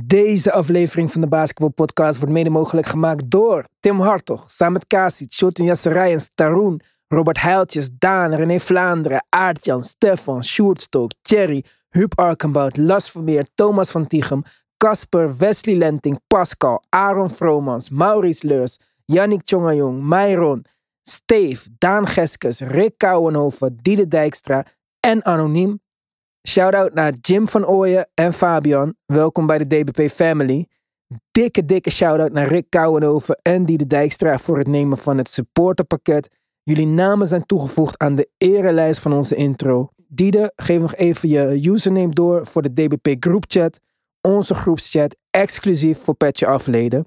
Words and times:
Deze 0.00 0.52
aflevering 0.52 1.12
van 1.12 1.20
de 1.20 1.28
Basketball 1.28 1.68
Podcast 1.68 2.18
wordt 2.18 2.32
mede 2.32 2.50
mogelijk 2.50 2.86
gemaakt 2.86 3.30
door 3.30 3.64
Tim 3.80 4.00
Hartog, 4.00 4.50
Samet 4.50 4.86
Kasic, 4.86 5.32
Shorten 5.32 5.64
Jasserijens, 5.64 6.28
Taroen, 6.34 6.80
Robert 7.08 7.40
Heiltjes, 7.40 7.90
Daan, 7.98 8.34
René 8.34 8.60
Vlaanderen, 8.60 9.24
Aartjan, 9.28 9.84
Stefan, 9.84 10.44
Sjoerd 10.44 10.80
Stok, 10.80 11.10
Thierry, 11.22 11.64
Huub 11.88 12.18
Arkenbout, 12.18 12.76
Las 12.76 13.10
Vermeer, 13.10 13.46
Thomas 13.54 13.90
van 13.90 14.06
Tichem, 14.06 14.42
Casper, 14.76 15.36
Wesley 15.36 15.76
Lenting, 15.76 16.20
Pascal, 16.26 16.82
Aaron 16.88 17.30
Vromans, 17.30 17.90
Maurice 17.90 18.46
Leurs, 18.46 18.78
Yannick 19.04 19.42
Tjongajong, 19.44 20.02
Myron, 20.02 20.64
Steve, 21.02 21.60
Daan 21.78 22.06
Geskes, 22.06 22.60
Rick 22.60 22.98
Kouwenhoven, 22.98 23.78
Diede 23.82 24.08
Dijkstra 24.08 24.64
en 25.00 25.22
Anoniem. 25.22 25.80
Shout-out 26.48 26.94
naar 26.94 27.12
Jim 27.20 27.48
van 27.48 27.66
Ooyen 27.66 28.08
en 28.14 28.32
Fabian. 28.32 28.94
Welkom 29.06 29.46
bij 29.46 29.58
de 29.58 29.66
DBP 29.66 30.10
Family. 30.10 30.66
Dikke, 31.30 31.64
dikke 31.64 31.90
shout-out 31.90 32.32
naar 32.32 32.48
Rick 32.48 32.66
Kouwenhoven 32.68 33.34
en 33.42 33.64
Diede 33.64 33.86
Dijkstra 33.86 34.38
voor 34.38 34.58
het 34.58 34.66
nemen 34.66 34.98
van 34.98 35.18
het 35.18 35.28
supporterpakket. 35.28 36.30
Jullie 36.62 36.86
namen 36.86 37.26
zijn 37.26 37.46
toegevoegd 37.46 37.98
aan 37.98 38.14
de 38.14 38.28
erelijst 38.38 39.00
van 39.00 39.12
onze 39.12 39.34
intro. 39.34 39.88
Diede, 40.08 40.52
geef 40.56 40.80
nog 40.80 40.94
even 40.94 41.28
je 41.28 41.70
username 41.70 42.14
door 42.14 42.46
voor 42.46 42.62
de 42.62 42.72
DBP 42.72 43.24
groupchat. 43.24 43.80
Onze 44.20 44.54
groepschat 44.54 45.16
exclusief 45.30 45.98
voor 45.98 46.14
Petje 46.14 46.46
Afleden. 46.46 47.06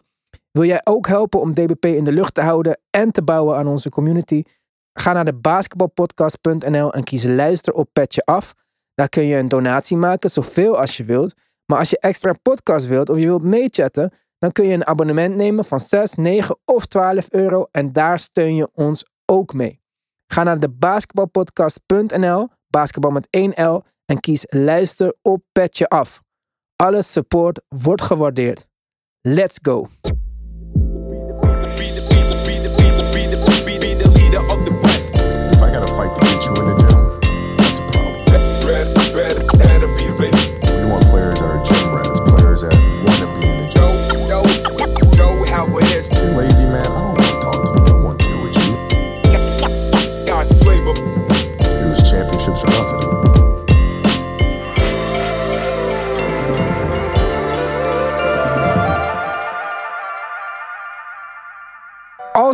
Wil 0.52 0.64
jij 0.66 0.81
ook 0.84 1.08
helpen 1.08 1.40
om 1.40 1.54
DBP 1.54 1.86
in 1.86 2.04
de 2.04 2.12
lucht 2.12 2.34
te 2.34 2.42
houden 2.42 2.80
en 2.90 3.12
te 3.12 3.23
bouwen 3.23 3.58
aan 3.58 3.67
onze 3.67 3.90
community? 3.90 4.44
Ga 4.94 5.14
naar 5.14 5.26
de 5.26 5.36
basketbalpodcast.nl 5.36 6.94
en 6.94 7.04
kies 7.04 7.23
luister 7.23 7.73
op 7.73 7.90
Petje 7.94 8.22
Af. 8.26 8.54
Daar 8.95 9.09
kun 9.09 9.23
je 9.23 9.38
een 9.38 9.48
donatie 9.48 9.98
maken, 9.98 10.30
zoveel 10.30 10.77
als 10.77 10.98
je 10.98 11.03
wilt. 11.03 11.34
Maar 11.66 11.80
als 11.80 11.90
je 11.90 11.99
extra 11.99 12.34
podcast 12.41 12.88
wilt 12.88 13.09
of 13.09 13.17
je 13.17 13.26
wilt 13.26 13.44
meechatten, 13.44 14.13
dan 14.38 14.52
kun 14.52 14.66
je 14.66 14.73
een 14.73 14.86
abonnement 14.88 15.36
nemen 15.36 15.66
van 15.66 15.80
6, 15.80 16.13
9 16.16 16.58
of 16.66 16.86
12 16.86 17.28
euro 17.31 17.67
en 17.72 17.94
daar 17.94 18.20
steun 18.20 18.55
je 18.55 18.70
ons 18.73 19.05
ook 19.25 19.53
mee. 19.53 19.81
Ga 20.28 20.44
naar 20.44 20.59
de 20.59 20.70
basketbalpodcast.nl, 20.70 22.47
basketbal 22.67 23.11
met 23.11 23.28
1 23.30 23.66
L, 23.66 23.83
en 24.05 24.20
kies 24.20 24.45
luister 24.50 25.16
op 25.22 25.44
Petje 25.52 25.88
Af. 25.88 26.22
Alle 26.75 27.02
support 27.02 27.61
wordt 27.67 28.02
gewaardeerd. 28.02 28.66
Let's 29.22 29.59
go! 29.61 29.88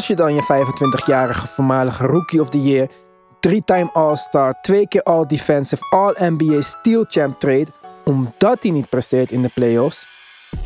Als 0.02 0.10
je 0.10 0.16
dan 0.16 0.36
je 0.36 0.44
25-jarige 0.44 1.48
voormalige 1.48 2.06
Rookie 2.06 2.42
of 2.42 2.50
the 2.50 2.62
Year, 2.62 2.88
three-time 3.40 3.90
All-Star, 3.94 4.62
twee 4.62 4.88
keer 4.88 5.04
All-Defensive, 5.04 5.84
All-NBA 5.90 6.62
Steel 6.62 7.06
Champ 7.08 7.40
trade, 7.40 7.68
omdat 8.06 8.64
hij 8.64 8.72
niet 8.72 8.90
presteert 8.90 9.32
in 9.32 9.42
de 9.42 9.50
playoffs, 9.54 10.08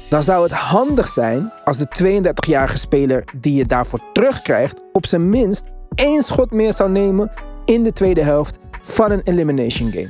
dan 0.10 0.24
zou 0.24 0.44
het 0.44 0.52
handig 0.52 1.08
zijn 1.08 1.52
als 1.64 1.78
de 1.78 1.88
32-jarige 2.34 2.78
speler 2.78 3.24
die 3.38 3.54
je 3.54 3.66
daarvoor 3.66 4.00
terugkrijgt, 4.14 4.84
op 4.92 5.06
zijn 5.06 5.30
minst 5.30 5.64
één 5.96 6.22
schot 6.22 6.52
meer 6.52 6.74
zou 6.74 6.90
nemen 6.90 7.32
in 7.66 7.84
de 7.84 7.92
tweede 7.92 8.24
helft 8.24 8.60
van 8.82 9.12
een 9.12 9.22
elimination 9.24 9.92
game. 9.92 10.10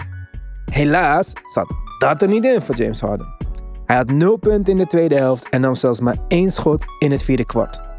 Helaas 0.72 1.34
zat 1.46 1.74
dat 1.98 2.22
er 2.22 2.28
niet 2.28 2.46
in 2.46 2.62
voor 2.62 2.76
James 2.76 3.02
Harden. 3.02 3.36
Hij 3.86 3.96
had 3.96 4.12
0 4.12 4.38
punten 4.38 4.74
in 4.74 4.80
de 4.80 4.88
tweede 4.88 5.16
helft 5.16 5.50
en 5.50 5.62
nam 5.62 5.76
zelfs 5.76 6.00
maar 6.00 6.18
één 6.28 6.52
schot 6.52 6.86
in 7.00 7.12
het 7.12 7.24
vierde 7.24 7.46
kwart. 7.46 7.95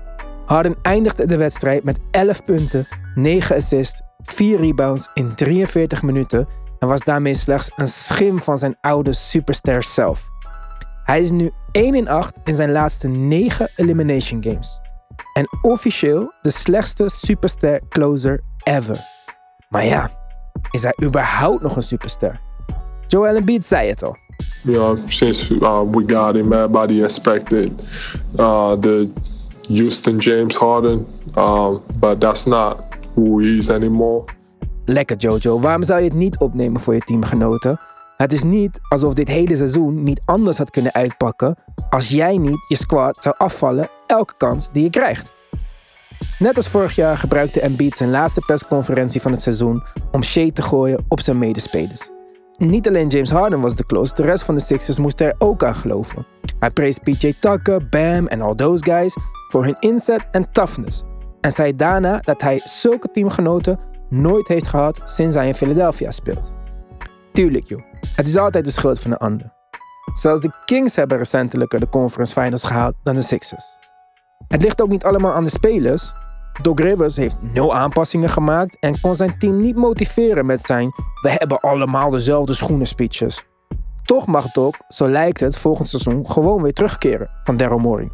Harden 0.46 0.76
eindigde 0.82 1.26
de 1.26 1.36
wedstrijd 1.36 1.84
met 1.84 1.98
11 2.10 2.44
punten, 2.44 2.86
9 3.14 3.56
assists, 3.56 4.02
4 4.22 4.60
rebounds 4.60 5.08
in 5.14 5.34
43 5.34 6.02
minuten 6.02 6.46
en 6.78 6.88
was 6.88 7.00
daarmee 7.00 7.34
slechts 7.34 7.70
een 7.76 7.88
schim 7.88 8.38
van 8.38 8.58
zijn 8.58 8.76
oude 8.80 9.12
superster 9.12 9.82
zelf. 9.82 10.28
Hij 11.04 11.20
is 11.20 11.30
nu 11.30 11.50
1 11.72 11.94
in 11.94 12.08
8 12.08 12.32
in 12.44 12.54
zijn 12.54 12.72
laatste 12.72 13.08
9 13.08 13.70
elimination 13.76 14.42
games. 14.42 14.80
En 15.34 15.48
officieel 15.62 16.32
de 16.42 16.50
slechtste 16.50 17.08
superster 17.08 17.80
closer 17.88 18.40
ever. 18.62 19.04
Maar 19.68 19.84
ja, 19.84 20.10
is 20.70 20.82
hij 20.82 20.94
überhaupt 21.04 21.62
nog 21.62 21.76
een 21.76 21.82
superster? 21.82 22.40
Joel 23.06 23.36
Embiid 23.36 23.64
zei 23.64 23.88
het 23.88 24.02
al. 24.02 24.16
you 24.66 24.78
know, 24.78 24.96
since 25.08 25.50
uh, 25.62 25.82
we 25.82 26.04
got 26.04 26.34
him, 26.34 26.52
everybody 26.52 27.02
expected 27.02 27.70
uh, 28.38 28.74
the 28.76 29.10
Houston 29.68 30.16
James 30.16 30.56
Harden, 30.56 31.06
um, 31.36 31.80
but 32.00 32.20
that's 32.20 32.44
not 32.44 32.76
who 33.14 33.40
he 33.40 33.56
is 33.56 33.70
anymore. 33.70 34.24
Lekker 34.84 35.16
Jojo, 35.16 35.60
waarom 35.60 35.82
zou 35.82 36.00
je 36.00 36.04
het 36.08 36.14
niet 36.14 36.38
opnemen 36.38 36.80
voor 36.80 36.94
je 36.94 37.00
teamgenoten? 37.00 37.80
Het 38.16 38.32
is 38.32 38.42
niet 38.42 38.80
alsof 38.88 39.14
dit 39.14 39.28
hele 39.28 39.56
seizoen 39.56 40.02
niet 40.02 40.20
anders 40.24 40.58
had 40.58 40.70
kunnen 40.70 40.94
uitpakken 40.94 41.56
als 41.90 42.08
jij 42.08 42.38
niet 42.38 42.64
je 42.68 42.76
squad 42.76 43.22
zou 43.22 43.34
afvallen 43.38 43.88
elke 44.06 44.34
kans 44.36 44.68
die 44.72 44.82
je 44.82 44.90
krijgt. 44.90 45.32
Net 46.38 46.56
als 46.56 46.68
vorig 46.68 46.94
jaar 46.94 47.18
gebruikte 47.18 47.60
Embiid 47.60 47.96
zijn 47.96 48.10
laatste 48.10 48.40
persconferentie 48.46 49.20
van 49.20 49.32
het 49.32 49.40
seizoen 49.40 49.82
om 50.12 50.22
shade 50.22 50.52
te 50.52 50.62
gooien 50.62 51.04
op 51.08 51.20
zijn 51.20 51.38
medespelers. 51.38 52.10
Niet 52.58 52.88
alleen 52.88 53.08
James 53.08 53.30
Harden 53.30 53.60
was 53.60 53.76
de 53.76 53.86
close, 53.86 54.14
de 54.14 54.22
rest 54.22 54.42
van 54.42 54.54
de 54.54 54.60
Sixers 54.60 54.98
moest 54.98 55.20
er 55.20 55.34
ook 55.38 55.64
aan 55.64 55.74
geloven. 55.74 56.26
Hij 56.58 56.70
prees 56.70 56.98
PJ 56.98 57.32
Tucker, 57.40 57.88
Bam 57.88 58.26
en 58.26 58.40
all 58.40 58.54
those 58.54 58.84
guys 58.84 59.16
voor 59.48 59.64
hun 59.64 59.76
inzet 59.80 60.26
en 60.30 60.52
toughness. 60.52 61.02
En 61.40 61.52
zei 61.52 61.72
daarna 61.72 62.18
dat 62.20 62.42
hij 62.42 62.60
zulke 62.64 63.10
teamgenoten 63.10 63.78
nooit 64.08 64.48
heeft 64.48 64.66
gehad 64.66 65.00
sinds 65.04 65.34
hij 65.34 65.46
in 65.46 65.54
Philadelphia 65.54 66.10
speelt. 66.10 66.52
Tuurlijk 67.32 67.66
joh, 67.66 67.82
het 68.14 68.26
is 68.26 68.36
altijd 68.36 68.64
de 68.64 68.70
schuld 68.70 69.00
van 69.00 69.10
de 69.10 69.18
ander. 69.18 69.52
Zelfs 70.12 70.40
de 70.40 70.52
Kings 70.64 70.96
hebben 70.96 71.18
recentelijker 71.18 71.80
de 71.80 71.88
conference 71.88 72.40
finals 72.40 72.64
gehaald 72.64 72.94
dan 73.02 73.14
de 73.14 73.22
Sixers. 73.22 73.78
Het 74.48 74.62
ligt 74.62 74.82
ook 74.82 74.88
niet 74.88 75.04
allemaal 75.04 75.32
aan 75.32 75.44
de 75.44 75.50
spelers. 75.50 76.14
Doc 76.62 76.78
Rivers 76.78 77.16
heeft 77.16 77.36
nul 77.40 77.74
aanpassingen 77.74 78.28
gemaakt 78.28 78.76
en 78.80 79.00
kon 79.00 79.14
zijn 79.14 79.38
team 79.38 79.60
niet 79.60 79.76
motiveren 79.76 80.46
met 80.46 80.60
zijn 80.60 80.90
we 81.20 81.30
hebben 81.30 81.60
allemaal 81.60 82.10
dezelfde 82.10 82.54
schoenen 82.54 82.86
speeches. 82.86 83.44
Toch 84.02 84.26
mag 84.26 84.52
Doc, 84.52 84.74
zo 84.88 85.08
lijkt 85.08 85.40
het, 85.40 85.58
volgend 85.58 85.88
seizoen 85.88 86.26
gewoon 86.26 86.62
weer 86.62 86.72
terugkeren 86.72 87.28
van 87.42 87.56
Daryl 87.56 87.78
Morey. 87.78 88.10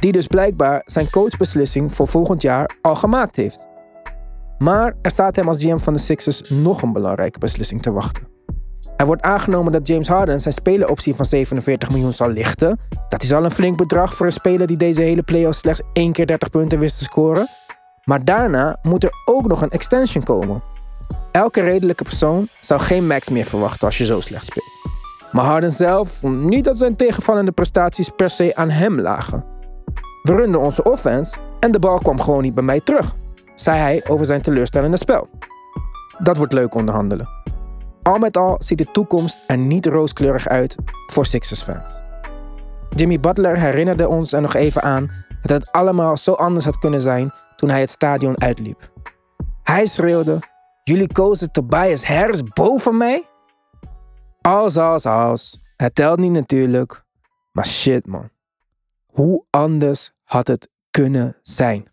Die 0.00 0.12
dus 0.12 0.26
blijkbaar 0.26 0.82
zijn 0.84 1.10
coachbeslissing 1.10 1.94
voor 1.94 2.06
volgend 2.06 2.42
jaar 2.42 2.70
al 2.82 2.96
gemaakt 2.96 3.36
heeft. 3.36 3.66
Maar 4.58 4.96
er 5.02 5.10
staat 5.10 5.36
hem 5.36 5.48
als 5.48 5.62
GM 5.62 5.78
van 5.78 5.92
de 5.92 5.98
Sixers 5.98 6.42
nog 6.48 6.82
een 6.82 6.92
belangrijke 6.92 7.38
beslissing 7.38 7.82
te 7.82 7.92
wachten. 7.92 8.28
Er 9.00 9.06
wordt 9.06 9.22
aangenomen 9.22 9.72
dat 9.72 9.86
James 9.86 10.08
Harden 10.08 10.40
zijn 10.40 10.54
speleroptie 10.54 11.14
van 11.14 11.24
47 11.24 11.90
miljoen 11.90 12.12
zal 12.12 12.28
lichten. 12.28 12.78
Dat 13.08 13.22
is 13.22 13.32
al 13.32 13.44
een 13.44 13.50
flink 13.50 13.76
bedrag 13.76 14.14
voor 14.14 14.26
een 14.26 14.32
speler 14.32 14.66
die 14.66 14.76
deze 14.76 15.02
hele 15.02 15.22
playoffs 15.22 15.58
slechts 15.58 15.82
één 15.92 16.12
keer 16.12 16.26
30 16.26 16.50
punten 16.50 16.78
wist 16.78 16.98
te 16.98 17.04
scoren. 17.04 17.48
Maar 18.04 18.24
daarna 18.24 18.78
moet 18.82 19.04
er 19.04 19.12
ook 19.24 19.46
nog 19.46 19.62
een 19.62 19.70
extension 19.70 20.24
komen. 20.24 20.62
Elke 21.32 21.60
redelijke 21.60 22.04
persoon 22.04 22.48
zou 22.60 22.80
geen 22.80 23.06
max 23.06 23.28
meer 23.28 23.44
verwachten 23.44 23.86
als 23.86 23.98
je 23.98 24.04
zo 24.04 24.20
slecht 24.20 24.46
speelt. 24.46 24.92
Maar 25.32 25.44
Harden 25.44 25.72
zelf 25.72 26.10
vond 26.10 26.44
niet 26.44 26.64
dat 26.64 26.78
zijn 26.78 26.96
tegenvallende 26.96 27.52
prestaties 27.52 28.08
per 28.16 28.30
se 28.30 28.54
aan 28.54 28.70
hem 28.70 29.00
lagen. 29.00 29.44
We 30.22 30.34
runden 30.34 30.60
onze 30.60 30.82
offense 30.82 31.36
en 31.60 31.72
de 31.72 31.78
bal 31.78 31.98
kwam 31.98 32.20
gewoon 32.20 32.42
niet 32.42 32.54
bij 32.54 32.64
mij 32.64 32.80
terug, 32.80 33.14
zei 33.54 33.78
hij 33.78 34.04
over 34.08 34.26
zijn 34.26 34.42
teleurstellende 34.42 34.96
spel. 34.96 35.28
Dat 36.18 36.36
wordt 36.36 36.52
leuk 36.52 36.74
onderhandelen. 36.74 37.39
Al 38.02 38.18
met 38.18 38.36
al 38.36 38.56
ziet 38.58 38.78
de 38.78 38.90
toekomst 38.90 39.42
er 39.46 39.58
niet 39.58 39.86
rooskleurig 39.86 40.48
uit 40.48 40.76
voor 41.06 41.26
Sixers 41.26 41.62
fans. 41.62 42.00
Jimmy 42.88 43.20
Butler 43.20 43.58
herinnerde 43.58 44.08
ons 44.08 44.32
er 44.32 44.40
nog 44.40 44.54
even 44.54 44.82
aan 44.82 45.10
dat 45.42 45.60
het 45.60 45.72
allemaal 45.72 46.16
zo 46.16 46.32
anders 46.32 46.64
had 46.64 46.78
kunnen 46.78 47.00
zijn 47.00 47.32
toen 47.56 47.70
hij 47.70 47.80
het 47.80 47.90
stadion 47.90 48.40
uitliep. 48.42 48.92
Hij 49.62 49.86
schreeuwde: 49.86 50.38
Jullie 50.84 51.12
kozen 51.12 51.52
Tobias 51.52 52.04
Harris 52.06 52.42
boven 52.42 52.96
mij? 52.96 53.28
Als, 54.40 54.76
als, 54.76 55.06
als. 55.06 55.60
Het 55.76 55.94
telt 55.94 56.18
niet 56.18 56.32
natuurlijk. 56.32 57.04
Maar 57.52 57.66
shit 57.66 58.06
man. 58.06 58.30
Hoe 59.06 59.44
anders 59.50 60.12
had 60.24 60.46
het 60.46 60.68
kunnen 60.90 61.36
zijn? 61.42 61.89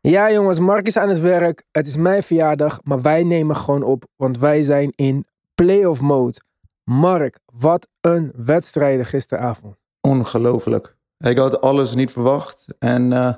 Ja 0.00 0.32
jongens, 0.32 0.58
Mark 0.58 0.86
is 0.86 0.96
aan 0.96 1.08
het 1.08 1.20
werk. 1.20 1.64
Het 1.70 1.86
is 1.86 1.96
mijn 1.96 2.22
verjaardag, 2.22 2.80
maar 2.82 3.02
wij 3.02 3.22
nemen 3.22 3.56
gewoon 3.56 3.82
op, 3.82 4.04
want 4.16 4.38
wij 4.38 4.62
zijn 4.62 4.92
in 4.94 5.26
playoff 5.54 6.00
mode. 6.00 6.40
Mark, 6.84 7.38
wat 7.52 7.88
een 8.00 8.32
wedstrijden 8.36 9.06
gisteravond. 9.06 9.76
Ongelooflijk. 10.00 10.96
Ik 11.18 11.38
had 11.38 11.60
alles 11.60 11.94
niet 11.94 12.10
verwacht. 12.10 12.74
En 12.78 13.10
uh, 13.10 13.34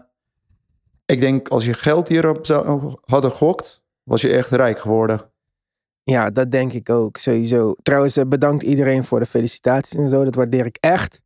ik 1.07 1.21
denk, 1.21 1.49
als 1.49 1.65
je 1.65 1.75
geld 1.75 2.09
hierop 2.09 2.47
zou, 2.47 2.95
hadden 3.01 3.31
gokt, 3.31 3.83
was 4.03 4.21
je 4.21 4.33
echt 4.33 4.51
rijk 4.51 4.79
geworden. 4.79 5.21
Ja, 6.03 6.31
dat 6.31 6.51
denk 6.51 6.73
ik 6.73 6.91
ook, 6.91 7.17
sowieso. 7.17 7.75
Trouwens, 7.83 8.19
bedankt 8.27 8.63
iedereen 8.63 9.05
voor 9.05 9.19
de 9.19 9.27
felicitaties 9.27 9.99
en 9.99 10.09
zo. 10.09 10.25
Dat 10.25 10.35
waardeer 10.35 10.67
ik 10.67 10.77
echt. 10.81 11.21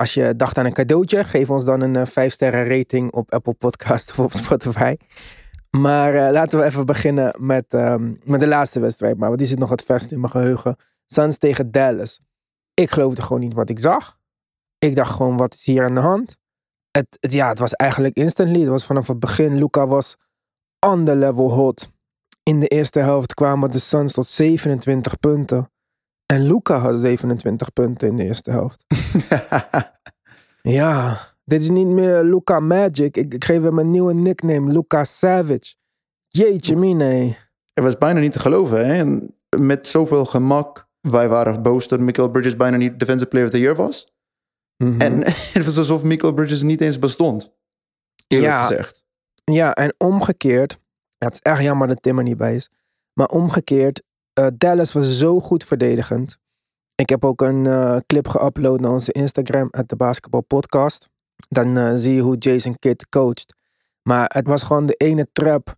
Als 0.00 0.14
je 0.14 0.36
dacht 0.36 0.58
aan 0.58 0.64
een 0.64 0.72
cadeautje, 0.72 1.24
geef 1.24 1.50
ons 1.50 1.64
dan 1.64 1.80
een 1.80 2.06
5 2.06 2.32
sterren 2.32 2.68
rating 2.76 3.12
op 3.12 3.32
Apple 3.32 3.54
Podcast 3.54 4.10
of 4.10 4.18
op 4.18 4.32
Spotify. 4.32 4.96
Maar 5.70 6.14
uh, 6.14 6.30
laten 6.30 6.58
we 6.58 6.64
even 6.64 6.86
beginnen 6.86 7.34
met, 7.38 7.72
um, 7.72 8.18
met 8.24 8.40
de 8.40 8.46
laatste 8.46 8.80
wedstrijd. 8.80 9.18
Maar 9.18 9.36
die 9.36 9.46
zit 9.46 9.58
nog 9.58 9.70
het 9.70 9.82
verst 9.82 10.12
in 10.12 10.20
mijn 10.20 10.32
geheugen. 10.32 10.76
Suns 11.06 11.38
tegen 11.38 11.70
Dallas. 11.70 12.20
Ik 12.74 12.90
geloofde 12.90 13.22
gewoon 13.22 13.40
niet 13.40 13.54
wat 13.54 13.70
ik 13.70 13.78
zag. 13.78 14.18
Ik 14.78 14.94
dacht 14.96 15.10
gewoon, 15.10 15.36
wat 15.36 15.54
is 15.54 15.66
hier 15.66 15.84
aan 15.84 15.94
de 15.94 16.00
hand? 16.00 16.36
Het, 16.90 17.16
het, 17.20 17.32
ja, 17.32 17.48
het 17.48 17.58
was 17.58 17.72
eigenlijk 17.72 18.16
instantly. 18.16 18.60
Het 18.60 18.68
was 18.68 18.86
vanaf 18.86 19.06
het 19.06 19.18
begin. 19.18 19.58
Luca 19.58 19.86
was 19.86 20.16
on 20.86 21.04
the 21.04 21.16
level 21.16 21.52
hot. 21.52 21.88
In 22.42 22.60
de 22.60 22.66
eerste 22.66 23.00
helft 23.00 23.34
kwamen 23.34 23.70
de 23.70 23.78
Suns 23.78 24.12
tot 24.12 24.26
27 24.26 25.18
punten. 25.18 25.70
En 26.30 26.42
Luca 26.42 26.78
had 26.78 27.00
27 27.00 27.72
punten 27.72 28.08
in 28.08 28.16
de 28.16 28.24
eerste 28.24 28.50
helft. 28.50 28.84
ja, 30.78 31.20
dit 31.44 31.60
is 31.60 31.70
niet 31.70 31.86
meer 31.86 32.22
Luca 32.22 32.60
Magic. 32.60 33.16
Ik, 33.16 33.34
ik 33.34 33.44
geef 33.44 33.62
hem 33.62 33.78
een 33.78 33.90
nieuwe 33.90 34.14
nickname. 34.14 34.72
Luca 34.72 35.04
Savage. 35.04 35.74
Jeetje 36.28 36.76
mine. 36.76 37.36
Het 37.72 37.84
was 37.84 37.98
bijna 37.98 38.20
niet 38.20 38.32
te 38.32 38.38
geloven. 38.38 38.86
Hè? 38.86 38.94
En 38.94 39.34
met 39.58 39.86
zoveel 39.86 40.24
gemak. 40.24 40.88
Wij 41.00 41.28
waren 41.28 41.62
boos 41.62 41.88
dat 41.88 42.00
Michael 42.00 42.30
Bridges 42.30 42.56
bijna 42.56 42.76
niet 42.76 42.98
Defensive 42.98 43.28
Player 43.28 43.46
of 43.46 43.52
the 43.52 43.60
Year 43.60 43.74
was. 43.74 44.14
Mm 44.76 44.90
-hmm. 44.90 45.00
En 45.00 45.22
het 45.56 45.64
was 45.64 45.78
alsof 45.78 46.02
Michael 46.02 46.32
Bridges 46.32 46.62
niet 46.62 46.80
eens 46.80 46.98
bestond. 46.98 47.52
Eerlijk 48.26 48.52
ja, 48.52 48.62
gezegd. 48.62 49.04
Ja, 49.44 49.74
en 49.74 49.94
omgekeerd. 49.98 50.78
Ja, 51.18 51.26
het 51.26 51.34
is 51.34 51.40
echt 51.40 51.62
jammer 51.62 51.88
dat 51.88 52.02
Tim 52.02 52.18
er 52.18 52.24
niet 52.24 52.36
bij 52.36 52.54
is. 52.54 52.70
Maar 53.12 53.28
omgekeerd. 53.28 54.02
Uh, 54.38 54.46
Dallas 54.54 54.92
was 54.92 55.18
zo 55.18 55.40
goed 55.40 55.64
verdedigend. 55.64 56.38
Ik 56.94 57.08
heb 57.08 57.24
ook 57.24 57.40
een 57.40 57.64
uh, 57.66 57.96
clip 58.06 58.28
geüpload 58.28 58.80
naar 58.80 58.90
onze 58.90 59.12
Instagram, 59.12 59.68
at 59.70 59.88
de 59.88 59.96
Basketball 59.96 60.40
Podcast. 60.40 61.08
Dan 61.48 61.78
uh, 61.78 61.92
zie 61.94 62.14
je 62.14 62.20
hoe 62.20 62.36
Jason 62.36 62.78
Kidd 62.78 63.08
coacht. 63.08 63.54
Maar 64.02 64.30
het 64.34 64.46
was 64.46 64.62
gewoon 64.62 64.86
de 64.86 64.94
ene 64.94 65.26
trap 65.32 65.74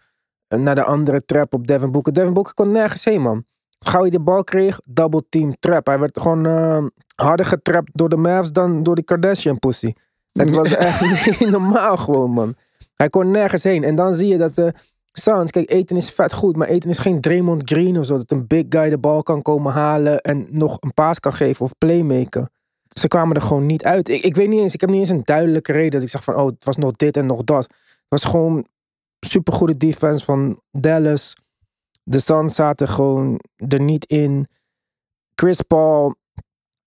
naar 0.49 0.75
de 0.75 0.85
andere 0.85 1.25
trap 1.25 1.55
op 1.55 1.67
Devin 1.67 1.91
Booker. 1.91 2.13
Devin 2.13 2.33
Booker 2.33 2.55
kon 2.55 2.71
nergens 2.71 3.05
heen, 3.05 3.21
man. 3.21 3.45
Gauw 3.79 4.01
hij 4.01 4.11
de 4.11 4.21
bal 4.21 4.45
kreeg, 4.45 4.81
double 4.85 5.25
team 5.29 5.57
trap. 5.59 5.87
Hij 5.87 5.99
werd 5.99 6.21
gewoon 6.21 6.93
harder 7.15 7.47
getrapt 7.47 7.91
door 7.93 8.09
de 8.09 8.17
Mavs 8.17 8.53
dan 8.53 8.83
door 8.83 8.95
de 8.95 9.03
Kardashian 9.03 9.59
pussy. 9.59 9.93
Het 10.33 10.51
was 10.51 10.77
echt 10.89 11.41
niet 11.41 11.51
normaal 11.51 11.97
gewoon, 11.97 12.31
man. 12.31 12.55
Hij 12.95 13.11
kon 13.11 13.31
nergens 13.31 13.63
heen. 13.63 13.85
En 13.85 13.95
dan 13.95 14.15
zie 14.15 14.29
je 14.29 14.37
dat 14.37 14.55
de 14.55 14.73
Suns, 15.13 15.51
kijk, 15.51 15.71
Eten 15.71 15.97
is 15.97 16.11
vet 16.11 16.33
goed, 16.33 16.57
maar 16.57 16.69
Eten 16.69 16.91
is 16.91 16.99
geen 16.99 17.21
Draymond 17.21 17.71
Green 17.71 17.99
of 17.99 18.07
zo. 18.07 18.17
Dat 18.17 18.31
een 18.31 18.47
big 18.47 18.65
guy 18.69 18.89
de 18.89 18.99
bal 18.99 19.23
kan 19.23 19.43
komen 19.43 19.73
halen 19.73 20.21
en 20.21 20.47
nog 20.51 20.77
een 20.81 20.95
paas 20.95 21.21
kan 21.21 21.33
geven 21.33 21.65
of 21.65 21.79
playmaker. 21.79 22.49
Ze 22.89 23.09
kwamen 23.09 23.37
er 23.37 23.43
gewoon 23.43 23.67
niet 23.67 23.85
uit. 23.85 24.09
Ik, 24.09 24.23
ik 24.23 24.37
weet 24.37 24.49
niet 24.49 24.61
eens, 24.61 24.75
ik 24.75 24.81
heb 24.81 24.91
niet 24.91 24.99
eens 24.99 25.09
een 25.09 25.25
duidelijke 25.25 25.73
reden 25.73 25.91
dat 25.91 26.03
ik 26.03 26.09
zeg 26.09 26.25
van, 26.25 26.35
oh, 26.35 26.47
het 26.47 26.65
was 26.65 26.77
nog 26.77 26.93
dit 26.93 27.17
en 27.17 27.27
nog 27.27 27.45
dat. 27.45 27.65
Het 27.65 28.07
was 28.09 28.25
gewoon 28.25 28.67
supergoede 29.21 29.77
defense 29.77 30.25
van 30.25 30.61
Dallas. 30.71 31.35
De 32.03 32.19
Suns 32.19 32.55
zaten 32.55 32.89
gewoon 32.89 33.41
er 33.69 33.81
niet 33.81 34.05
in. 34.05 34.47
Chris 35.35 35.61
Paul 35.61 36.15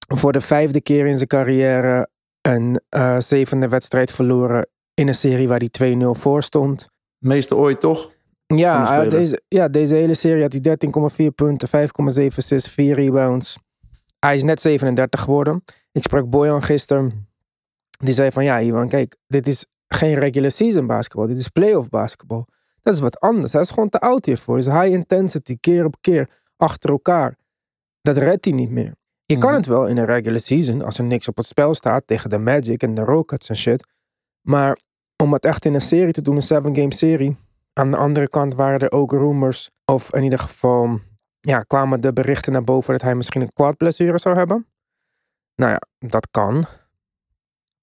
voor 0.08 0.32
de 0.32 0.42
vijfde 0.42 0.82
keer 0.82 1.06
in 1.06 1.16
zijn 1.16 1.28
carrière 1.28 2.10
een 2.42 2.82
uh, 2.90 3.20
zevende 3.20 3.68
wedstrijd 3.68 4.12
verloren 4.12 4.68
in 4.94 5.08
een 5.08 5.16
serie 5.16 5.48
waar 5.48 5.62
hij 5.70 5.96
2-0 5.96 5.98
voor 6.10 6.44
stond. 6.44 6.90
Meeste 7.18 7.56
ooit 7.56 7.80
toch? 7.80 8.15
Ja, 8.48 9.04
uh, 9.04 9.10
deze, 9.10 9.42
ja, 9.48 9.68
deze 9.68 9.96
hele 9.96 10.14
serie 10.14 10.42
had 10.42 10.54
hij 10.54 10.78
13,4 11.30 11.36
punten, 11.36 11.68
5,7 12.22 12.36
assists, 12.36 12.70
4 12.70 12.96
rebounds. 12.96 13.58
Hij 14.20 14.36
is 14.36 14.44
net 14.44 14.62
37 14.62 15.22
geworden. 15.22 15.64
Ik 15.92 16.02
sprak 16.02 16.30
Boyan 16.30 16.64
gisteren. 16.64 17.28
Die 18.00 18.14
zei 18.14 18.32
van 18.32 18.44
ja, 18.44 18.62
Ivan, 18.62 18.88
kijk, 18.88 19.16
dit 19.28 19.48
is 19.48 19.66
geen 19.88 20.14
regular 20.14 20.52
season 20.52 20.88
basketbal. 20.88 21.28
Dit 21.28 21.38
is 21.38 21.48
playoff 21.48 21.90
basketbal. 21.90 22.48
Dat 22.82 22.94
is 22.94 23.00
wat 23.00 23.20
anders. 23.20 23.54
Hij 23.54 23.62
is 23.62 23.70
gewoon 23.70 23.90
te 23.90 24.00
oud 24.00 24.26
hiervoor. 24.26 24.58
Het 24.58 24.66
is 24.66 24.74
high 24.74 24.94
intensity, 24.94 25.58
keer 25.60 25.86
op 25.86 25.96
keer, 26.02 26.30
achter 26.58 26.90
elkaar. 26.90 27.38
Dat 28.02 28.18
redt 28.18 28.46
hij 28.46 28.54
niet 28.54 28.70
meer. 28.70 28.96
Je 29.26 29.38
kan 29.38 29.54
het 29.54 29.66
wel 29.66 29.88
in 29.88 29.98
een 29.98 30.06
regular 30.06 30.40
season, 30.40 30.82
als 30.82 30.98
er 30.98 31.04
niks 31.04 31.28
op 31.28 31.38
het 31.38 31.46
spel 31.46 31.74
staat 31.74 32.08
tegen 32.08 32.30
de 32.30 32.38
Magic 32.38 32.84
en 32.84 32.94
de 32.94 33.02
Rockets 33.02 33.50
en 33.50 33.56
shit. 33.56 33.88
Maar 34.42 34.78
om 35.24 35.34
het 35.34 35.46
echt 35.46 35.66
in 35.66 35.74
een 35.74 35.82
serie 35.82 36.14
te 36.14 36.22
doen, 36.22 36.36
een 36.36 36.42
seven 36.42 36.76
game 36.76 36.94
serie. 36.94 37.36
Aan 37.80 37.92
de 37.92 37.98
andere 37.98 38.30
kant 38.30 38.56
waren 38.56 38.80
er 38.80 38.92
ook 38.92 39.12
rumors, 39.12 39.70
of 39.86 40.14
in 40.14 40.24
ieder 40.24 40.40
geval 40.40 41.00
ja, 41.40 41.62
kwamen 41.62 42.02
de 42.02 42.14
berichten 42.14 42.52
naar 42.52 42.64
boven 42.64 42.92
dat 42.92 43.02
hij 43.02 43.16
misschien 43.16 43.42
een 43.42 43.54
quad 43.54 43.78
blessure 43.78 44.18
zou 44.18 44.36
hebben. 44.36 44.68
Nou 45.56 45.72
ja, 45.72 46.08
dat 46.08 46.28
kan. 46.32 46.64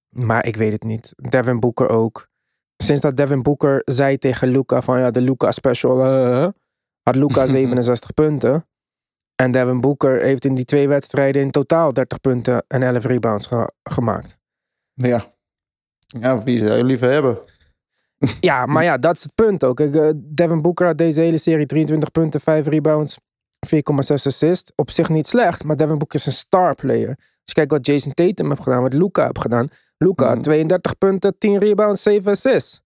Maar 0.08 0.46
ik 0.46 0.56
weet 0.56 0.72
het 0.72 0.82
niet. 0.82 1.12
Devin 1.16 1.60
Booker 1.60 1.88
ook. 1.88 2.28
Sinds 2.76 3.00
dat 3.00 3.16
Devin 3.16 3.42
Booker 3.42 3.82
zei 3.84 4.18
tegen 4.18 4.48
Luca 4.48 4.82
van 4.82 4.98
ja, 4.98 5.10
de 5.10 5.20
Luca 5.20 5.50
special, 5.50 6.06
uh, 6.06 6.48
had 7.02 7.14
Luca 7.14 7.46
67 7.46 8.14
punten. 8.22 8.66
En 9.34 9.50
Devin 9.50 9.80
Booker 9.80 10.22
heeft 10.22 10.44
in 10.44 10.54
die 10.54 10.64
twee 10.64 10.88
wedstrijden 10.88 11.42
in 11.42 11.50
totaal 11.50 11.92
30 11.92 12.20
punten 12.20 12.64
en 12.68 12.82
11 12.82 13.04
rebounds 13.04 13.46
ge 13.46 13.72
gemaakt. 13.82 14.38
Ja. 14.94 15.22
Ja, 15.98 16.42
wie 16.42 16.58
zou 16.58 16.76
je 16.76 16.84
liever 16.84 17.10
hebben? 17.10 17.38
Ja, 18.40 18.66
maar 18.66 18.84
ja, 18.84 18.96
dat 18.96 19.16
is 19.16 19.22
het 19.22 19.34
punt 19.34 19.64
ook. 19.64 19.80
Uh, 19.80 20.10
Devin 20.16 20.62
Booker 20.62 20.86
had 20.86 20.98
deze 20.98 21.20
hele 21.20 21.38
serie 21.38 21.66
23 21.66 22.10
punten, 22.10 22.40
5 22.40 22.66
rebounds, 22.66 23.18
4,6 23.74 23.80
assists. 24.06 24.72
Op 24.74 24.90
zich 24.90 25.08
niet 25.08 25.26
slecht, 25.26 25.64
maar 25.64 25.76
Devin 25.76 25.98
Booker 25.98 26.18
is 26.18 26.26
een 26.26 26.32
star 26.32 26.74
player. 26.74 27.08
Als 27.08 27.18
je 27.44 27.52
kijkt 27.52 27.70
wat 27.70 27.86
Jason 27.86 28.12
Tatum 28.12 28.48
heeft 28.48 28.62
gedaan, 28.62 28.82
wat 28.82 28.92
Luca 28.92 29.24
heeft 29.24 29.40
gedaan. 29.40 29.68
Luca, 29.98 30.34
mm. 30.34 30.42
32 30.42 30.98
punten, 30.98 31.38
10 31.38 31.58
rebounds, 31.58 32.02
7 32.02 32.32
assists. 32.32 32.80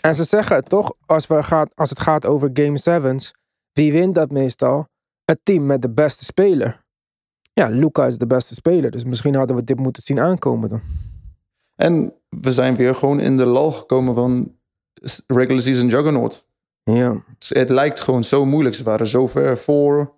En 0.00 0.14
ze 0.14 0.24
zeggen 0.24 0.64
toch, 0.64 0.92
als, 1.06 1.26
we 1.26 1.42
gaat, 1.42 1.74
als 1.74 1.90
het 1.90 2.00
gaat 2.00 2.26
over 2.26 2.50
Game 2.52 2.78
7's, 2.78 3.34
wie 3.72 3.92
wint 3.92 4.14
dat 4.14 4.30
meestal? 4.30 4.86
Het 5.24 5.40
team 5.42 5.66
met 5.66 5.82
de 5.82 5.90
beste 5.90 6.24
speler. 6.24 6.84
Ja, 7.52 7.68
Luca 7.68 8.06
is 8.06 8.18
de 8.18 8.26
beste 8.26 8.54
speler, 8.54 8.90
dus 8.90 9.04
misschien 9.04 9.34
hadden 9.34 9.56
we 9.56 9.64
dit 9.64 9.78
moeten 9.78 10.02
zien 10.02 10.20
aankomen 10.20 10.68
dan. 10.68 10.80
En 11.74 12.14
we 12.28 12.52
zijn 12.52 12.76
weer 12.76 12.94
gewoon 12.94 13.20
in 13.20 13.36
de 13.36 13.46
lal 13.46 13.72
gekomen 13.72 14.14
van 14.14 14.52
regular 15.26 15.62
season 15.62 15.88
juggernaut. 15.88 16.46
Ja. 16.82 17.24
Het 17.48 17.70
lijkt 17.70 18.00
gewoon 18.00 18.24
zo 18.24 18.46
moeilijk. 18.46 18.74
Ze 18.74 18.82
waren 18.82 19.06
zo 19.06 19.26
ver 19.26 19.58
voor. 19.58 20.14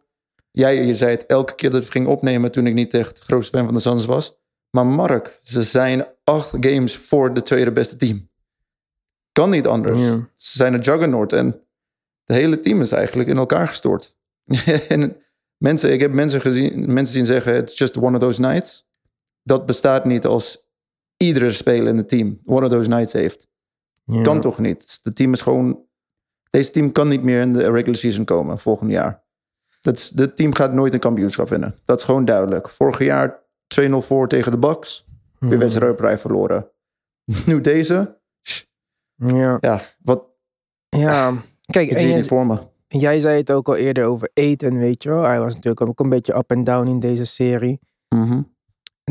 Jij 0.50 0.86
je 0.86 0.94
zei 0.94 1.10
het 1.10 1.26
elke 1.26 1.54
keer 1.54 1.70
dat 1.70 1.84
we 1.84 1.90
gingen 1.90 2.08
opnemen 2.08 2.52
toen 2.52 2.66
ik 2.66 2.74
niet 2.74 2.94
echt 2.94 3.18
grootste 3.18 3.56
fan 3.56 3.64
van 3.64 3.74
de 3.74 3.80
Suns 3.80 4.04
was. 4.04 4.38
Maar 4.70 4.86
Mark, 4.86 5.38
ze 5.42 5.62
zijn 5.62 6.06
acht 6.24 6.56
games 6.60 6.96
voor 6.96 7.34
de 7.34 7.42
tweede 7.42 7.72
beste 7.72 7.96
team. 7.96 8.28
Kan 9.32 9.50
niet 9.50 9.66
anders. 9.66 10.00
Ja. 10.00 10.28
Ze 10.34 10.56
zijn 10.56 10.74
een 10.74 10.80
juggernaut 10.80 11.32
en 11.32 11.46
het 12.24 12.36
hele 12.36 12.60
team 12.60 12.80
is 12.80 12.92
eigenlijk 12.92 13.28
in 13.28 13.36
elkaar 13.36 13.68
gestort. 13.68 14.16
en 14.88 15.16
mensen, 15.56 15.92
ik 15.92 16.00
heb 16.00 16.12
mensen 16.12 16.40
gezien, 16.40 16.92
mensen 16.92 17.14
zien 17.14 17.24
zeggen: 17.24 17.56
it's 17.56 17.78
just 17.78 17.96
one 17.96 18.16
of 18.16 18.22
those 18.22 18.40
nights. 18.40 18.88
Dat 19.42 19.66
bestaat 19.66 20.04
niet 20.04 20.26
als 20.26 20.58
iedere 21.16 21.52
speler 21.52 21.88
in 21.88 21.96
het 21.96 22.08
team 22.08 22.40
one 22.44 22.64
of 22.64 22.70
those 22.70 22.88
nights 22.88 23.12
heeft. 23.12 23.48
Ja. 24.06 24.22
Kan 24.22 24.40
toch 24.40 24.58
niet? 24.58 25.00
Het 25.02 25.16
team 25.16 25.32
is 25.32 25.40
gewoon. 25.40 25.84
Deze 26.50 26.70
team 26.70 26.92
kan 26.92 27.08
niet 27.08 27.22
meer 27.22 27.40
in 27.40 27.52
de 27.52 27.70
regular 27.70 27.96
season 27.96 28.24
komen 28.24 28.58
volgend 28.58 28.90
jaar. 28.90 29.24
Dat 29.80 29.96
is, 29.96 30.08
dit 30.10 30.36
team 30.36 30.54
gaat 30.54 30.72
nooit 30.72 30.94
een 30.94 31.00
kampioenschap 31.00 31.48
winnen. 31.48 31.74
Dat 31.84 31.98
is 31.98 32.04
gewoon 32.04 32.24
duidelijk. 32.24 32.68
Vorig 32.68 32.98
jaar 32.98 33.42
2-0 33.80 33.90
voor 33.98 34.28
tegen 34.28 34.52
de 34.52 34.58
Bucks. 34.58 35.04
Weer 35.38 35.50
Hmm. 35.50 35.58
wedstrijd 35.58 36.20
verloren. 36.20 36.70
Nu 37.46 37.60
deze. 37.60 38.18
Ja. 39.14 39.58
Ja, 39.60 39.80
wat. 40.02 40.24
ja. 40.88 41.34
Kijk, 41.66 41.90
Ik 41.90 41.98
zie 41.98 42.08
het 42.08 42.16
niet 42.16 42.26
voor 42.28 42.46
me. 42.46 42.58
jij 42.86 43.18
zei 43.18 43.36
het 43.36 43.50
ook 43.50 43.68
al 43.68 43.76
eerder 43.76 44.04
over 44.04 44.30
eten, 44.34 44.78
weet 44.78 45.02
je 45.02 45.08
wel. 45.08 45.22
Hij 45.22 45.40
was 45.40 45.54
natuurlijk 45.54 45.88
ook 45.88 46.00
een 46.00 46.08
beetje 46.08 46.36
up 46.36 46.50
en 46.50 46.64
down 46.64 46.88
in 46.88 47.00
deze 47.00 47.24
serie. 47.24 47.80
Mhm. 48.08 48.42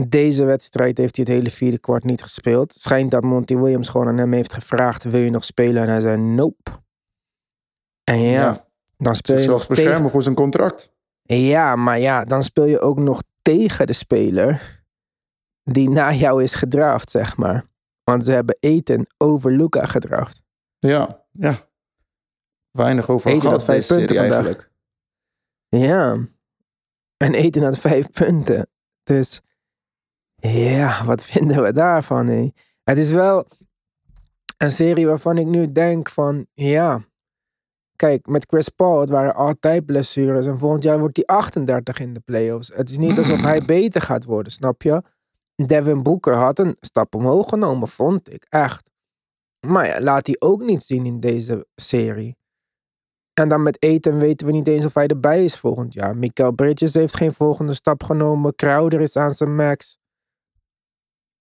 Deze 0.07 0.43
wedstrijd 0.43 0.97
heeft 0.97 1.15
hij 1.15 1.25
het 1.27 1.33
hele 1.35 1.49
vierde 1.51 1.79
kwart 1.79 2.03
niet 2.03 2.21
gespeeld. 2.21 2.73
Het 2.73 2.81
schijnt 2.81 3.11
dat 3.11 3.23
Monty 3.23 3.55
Williams 3.55 3.89
gewoon 3.89 4.07
aan 4.07 4.17
hem 4.17 4.31
heeft 4.33 4.53
gevraagd: 4.53 5.03
wil 5.03 5.19
je 5.21 5.29
nog 5.29 5.43
spelen? 5.43 5.83
En 5.83 5.89
hij 5.89 6.01
zei: 6.01 6.17
nope. 6.17 6.71
En 8.03 8.19
ja, 8.19 8.31
Ja, 8.31 8.67
dan 8.97 9.15
speel 9.15 9.37
je 9.37 9.47
nog 9.47 9.67
beschermen 9.67 9.95
tegen. 9.95 10.09
voor 10.11 10.21
zijn 10.23 10.35
contract. 10.35 10.93
Ja, 11.21 11.75
maar 11.75 11.99
ja, 11.99 12.25
dan 12.25 12.43
speel 12.43 12.65
je 12.65 12.79
ook 12.79 12.97
nog 12.99 13.21
tegen 13.41 13.87
de 13.87 13.93
speler 13.93 14.83
die 15.63 15.89
na 15.89 16.13
jou 16.13 16.43
is 16.43 16.55
gedraft, 16.55 17.11
zeg 17.11 17.37
maar. 17.37 17.65
Want 18.03 18.25
ze 18.25 18.31
hebben 18.31 18.57
Eten 18.59 19.07
over 19.17 19.51
Luca 19.51 19.85
gedraft. 19.85 20.43
Ja, 20.79 21.25
ja. 21.31 21.55
Weinig 22.71 23.09
over 23.09 23.29
Eten 23.29 23.41
gehad 23.41 23.55
had 23.57 23.65
vijf 23.65 23.87
punten 23.87 24.15
vandaag. 24.15 24.33
eigenlijk. 24.33 24.71
Ja. 25.69 26.17
En 27.17 27.33
Eten 27.33 27.63
had 27.63 27.77
vijf 27.79 28.09
punten. 28.09 28.67
Dus 29.03 29.41
ja, 30.47 31.05
wat 31.05 31.23
vinden 31.31 31.63
we 31.63 31.73
daarvan? 31.73 32.27
Hé? 32.27 32.51
Het 32.83 32.97
is 32.97 33.11
wel 33.11 33.47
een 34.57 34.71
serie 34.71 35.07
waarvan 35.07 35.37
ik 35.37 35.45
nu 35.45 35.71
denk 35.71 36.09
van 36.09 36.45
ja. 36.53 37.01
Kijk, 37.95 38.27
met 38.27 38.45
Chris 38.45 38.69
Paul, 38.69 38.99
het 38.99 39.09
waren 39.09 39.35
altijd 39.35 39.85
blessures. 39.85 40.45
En 40.45 40.57
volgend 40.57 40.83
jaar 40.83 40.99
wordt 40.99 41.15
hij 41.15 41.25
38 41.25 41.99
in 41.99 42.13
de 42.13 42.19
playoffs. 42.19 42.71
Het 42.73 42.89
is 42.89 42.97
niet 42.97 43.17
alsof 43.17 43.41
hij 43.41 43.61
beter 43.75 44.01
gaat 44.01 44.25
worden, 44.25 44.51
snap 44.51 44.81
je? 44.81 45.01
Devin 45.55 46.03
Booker 46.03 46.35
had 46.35 46.59
een 46.59 46.77
stap 46.79 47.15
omhoog 47.15 47.49
genomen, 47.49 47.87
vond 47.87 48.33
ik. 48.33 48.45
Echt. 48.49 48.91
Maar 49.67 49.87
ja, 49.87 50.01
laat 50.01 50.27
hij 50.27 50.35
ook 50.39 50.61
niet 50.61 50.83
zien 50.83 51.05
in 51.05 51.19
deze 51.19 51.67
serie. 51.75 52.37
En 53.33 53.49
dan 53.49 53.61
met 53.61 53.83
eten 53.83 54.17
weten 54.17 54.47
we 54.47 54.53
niet 54.53 54.67
eens 54.67 54.85
of 54.85 54.93
hij 54.93 55.07
erbij 55.07 55.43
is 55.43 55.59
volgend 55.59 55.93
jaar. 55.93 56.17
Mikael 56.17 56.51
Bridges 56.51 56.93
heeft 56.93 57.17
geen 57.17 57.33
volgende 57.33 57.73
stap 57.73 58.03
genomen. 58.03 58.55
Crowder 58.55 59.01
is 59.01 59.17
aan 59.17 59.31
zijn 59.31 59.55
max. 59.55 59.97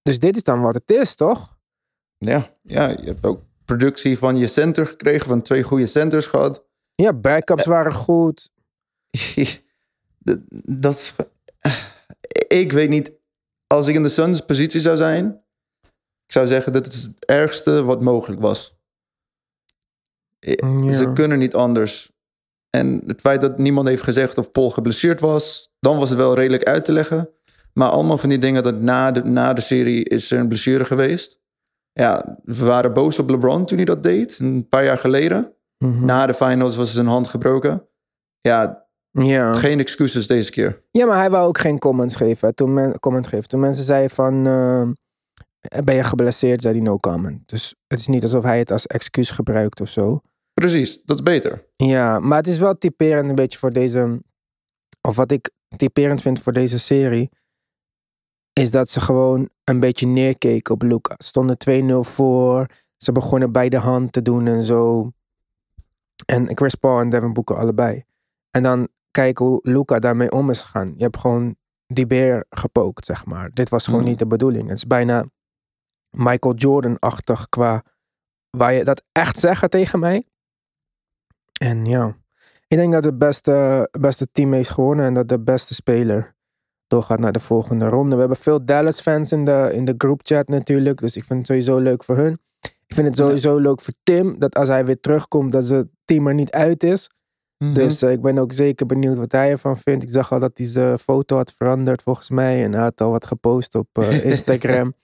Dus 0.05 0.19
dit 0.19 0.37
is 0.37 0.43
dan 0.43 0.61
wat 0.61 0.75
het 0.75 0.91
is, 0.91 1.15
toch? 1.15 1.57
Ja, 2.19 2.57
ja, 2.63 2.89
je 2.89 3.05
hebt 3.05 3.27
ook 3.27 3.43
productie 3.65 4.19
van 4.19 4.37
je 4.37 4.47
center 4.47 4.87
gekregen, 4.87 5.27
van 5.27 5.43
twee 5.43 5.63
goede 5.63 5.87
centers 5.87 6.27
gehad. 6.27 6.65
Ja, 6.95 7.13
backups 7.13 7.65
waren 7.65 7.93
goed. 7.93 8.51
dat, 10.19 10.39
dat 10.67 10.93
is- 10.93 11.15
ik 12.49 12.73
weet 12.73 12.89
niet, 12.89 13.13
als 13.67 13.87
ik 13.87 13.95
in 13.95 14.03
de 14.03 14.09
Suns 14.09 14.41
positie 14.41 14.81
zou 14.81 14.97
zijn, 14.97 15.43
ik 16.27 16.33
zou 16.33 16.47
zeggen 16.47 16.73
dat 16.73 16.85
het 16.85 16.95
het 16.95 17.25
ergste 17.25 17.83
wat 17.85 18.03
mogelijk 18.03 18.41
was. 18.41 18.77
Ja. 20.39 20.93
Ze 20.93 21.11
kunnen 21.15 21.39
niet 21.39 21.55
anders. 21.55 22.13
En 22.71 23.03
het 23.07 23.21
feit 23.21 23.41
dat 23.41 23.59
niemand 23.59 23.89
heeft 23.89 24.03
gezegd 24.03 24.39
of 24.39 24.51
Paul 24.51 24.71
geblesseerd 24.71 25.21
was, 25.21 25.73
dan 25.81 25.99
was 25.99 26.09
het 26.09 26.19
wel 26.19 26.35
redelijk 26.35 26.63
uit 26.65 26.85
te 26.85 26.93
leggen. 26.93 27.31
Maar 27.79 27.89
allemaal 27.89 28.19
van 28.19 28.29
die 28.29 28.39
dingen 28.39 28.63
dat 28.63 28.81
na 28.81 29.11
de, 29.11 29.25
na 29.25 29.53
de 29.53 29.61
serie 29.61 30.05
is 30.05 30.31
er 30.31 30.39
een 30.39 30.49
blessure 30.49 30.85
geweest. 30.85 31.41
Ja, 31.93 32.39
we 32.45 32.65
waren 32.65 32.93
boos 32.93 33.19
op 33.19 33.29
LeBron 33.31 33.67
toen 33.67 33.77
hij 33.77 33.87
dat 33.87 34.03
deed, 34.03 34.39
een 34.39 34.69
paar 34.69 34.85
jaar 34.85 34.99
geleden. 34.99 35.55
Mhm. 35.79 36.05
Na 36.05 36.27
de 36.27 36.35
finals 36.35 36.77
was 36.77 36.93
zijn 36.95 37.07
hand 37.07 37.29
gebroken. 37.29 37.89
Ja, 38.41 38.87
Ja. 39.11 39.53
geen 39.55 39.79
excuses 39.81 40.27
deze 40.27 40.51
keer. 40.51 40.83
ja, 40.91 41.07
maar 41.07 41.17
hij 41.19 41.31
wou 41.31 41.47
ook 41.47 41.59
geen 41.59 41.79
comments 41.79 42.17
geven. 42.17 42.55
Toen, 42.55 42.73
men, 42.75 42.99
comment 43.01 43.27
geven. 43.27 43.49
Toen 43.49 43.61
mensen 43.61 43.85
zeiden 43.85 44.11
van... 44.11 44.47
eh, 44.47 44.89
ben 45.85 45.95
je 45.95 46.03
geblesseerd? 46.05 46.63
Zei 46.63 46.75
hij 46.75 46.83
no 46.83 46.99
comment. 46.99 47.49
Dus 47.49 47.75
het 47.87 47.99
is 47.99 48.07
niet 48.07 48.23
alsof 48.23 48.45
hij 48.45 48.59
het 48.59 48.71
als 48.71 48.87
excuus 48.87 49.31
gebruikt 49.31 49.81
of 49.81 49.89
zo. 49.89 50.21
Precies, 50.53 51.03
dat 51.05 51.17
is 51.17 51.23
beter. 51.23 51.67
Ja, 51.77 52.19
maar 52.19 52.39
het 52.39 52.47
is 52.47 52.59
wel 52.59 52.79
typerend 52.79 53.29
een 53.29 53.35
beetje 53.35 53.59
voor 53.59 53.73
deze... 53.73 54.23
Of 55.01 55.17
wat 55.17 55.31
ik 55.33 55.51
typerend 55.77 56.23
vind 56.23 56.41
voor 56.41 56.53
deze 56.53 56.79
serie... 56.79 57.31
Is 58.61 58.71
dat 58.71 58.89
ze 58.89 59.01
gewoon 59.01 59.49
een 59.65 59.81
beetje 59.81 60.07
neerkeken 60.07 60.75
op 60.75 60.83
Luca. 60.83 61.15
Ze 61.19 61.27
stonden 61.27 61.57
2-0 62.05 62.09
voor. 62.09 62.67
Ze 62.97 63.13
begonnen 63.13 63.53
bij 63.53 63.69
de 63.69 63.79
hand 63.79 64.13
te 64.13 64.23
doen 64.23 64.47
en 64.47 64.63
zo. 64.63 65.11
En 66.27 66.57
Chris 66.57 66.75
Paul 66.75 67.01
en 67.01 67.09
Devin 67.09 67.33
Booker 67.33 67.57
allebei. 67.57 68.05
En 68.51 68.63
dan 68.63 68.89
kijken 69.11 69.45
hoe 69.45 69.59
Luca 69.63 69.99
daarmee 69.99 70.31
om 70.31 70.51
is 70.51 70.63
gegaan. 70.63 70.93
Je 70.97 71.03
hebt 71.03 71.19
gewoon 71.19 71.57
die 71.87 72.07
beer 72.07 72.47
gepookt, 72.51 73.05
zeg 73.05 73.27
maar. 73.27 73.51
Dit 73.53 73.69
was 73.69 73.85
gewoon 73.85 74.01
Mm. 74.01 74.07
niet 74.07 74.19
de 74.19 74.27
bedoeling. 74.27 74.69
Het 74.69 74.77
is 74.77 74.87
bijna 74.87 75.25
Michael 76.11 76.55
Jordan-achtig 76.55 77.49
qua... 77.49 77.83
Waar 78.51 78.73
je 78.73 78.85
dat 78.85 79.03
echt 79.13 79.39
zeggen 79.39 79.71
tegen 79.71 79.99
mij. 79.99 80.25
En 81.61 81.85
ja, 81.85 82.17
ik 82.67 82.77
denk 82.77 82.93
dat 82.93 83.05
het 83.05 83.19
beste, 83.19 83.89
beste 84.01 84.29
team 84.33 84.53
heeft 84.53 84.71
gewonnen 84.71 85.07
en 85.07 85.15
dat 85.15 85.29
de 85.29 85.41
beste 85.41 85.75
speler 85.75 86.34
doorgaat 86.87 87.19
naar 87.19 87.33
de 87.33 87.41
volgende 87.41 87.89
ronde. 87.89 88.15
We 88.15 88.21
hebben 88.21 88.39
veel 88.39 88.65
Dallas-fans 88.65 89.33
in 89.33 89.45
de, 89.45 89.71
in 89.73 89.85
de 89.85 89.95
groupchat 89.99 90.49
natuurlijk, 90.49 91.01
dus 91.01 91.17
ik 91.17 91.25
vind 91.25 91.39
het 91.39 91.49
sowieso 91.49 91.79
leuk 91.79 92.05
voor 92.05 92.17
hun. 92.17 92.39
Ik 92.61 92.95
vind 92.95 93.07
het 93.07 93.17
sowieso 93.17 93.59
leuk 93.59 93.81
voor 93.81 93.95
Tim, 94.03 94.39
dat 94.39 94.55
als 94.55 94.69
hij 94.69 94.85
weer 94.85 95.01
terugkomt, 95.01 95.53
dat 95.53 95.65
zijn 95.65 95.91
team 96.05 96.27
er 96.27 96.35
niet 96.35 96.51
uit 96.51 96.83
is. 96.83 97.11
Mhm. 97.59 97.73
Dus 97.73 98.03
eh, 98.03 98.13
ik 98.13 98.23
ben 98.23 98.39
ook 98.39 98.53
zeker 98.53 98.87
benieuwd 98.87 99.17
wat 99.17 99.33
hij 99.33 99.51
ervan 99.51 99.79
vindt. 99.79 100.05
Ik 100.05 100.11
zag 100.11 100.33
al 100.33 100.39
dat 100.39 100.59
hij 100.59 100.67
zijn 100.67 100.99
foto 100.99 101.37
had 101.37 101.53
veranderd 101.53 102.03
volgens 102.03 102.31
mij 102.31 102.65
en 102.65 102.73
hij 102.73 102.83
had 102.83 103.01
al 103.01 103.11
wat 103.11 103.27
gepost 103.27 103.75
op 103.75 103.89
eh, 103.93 104.25
Instagram. 104.31 104.95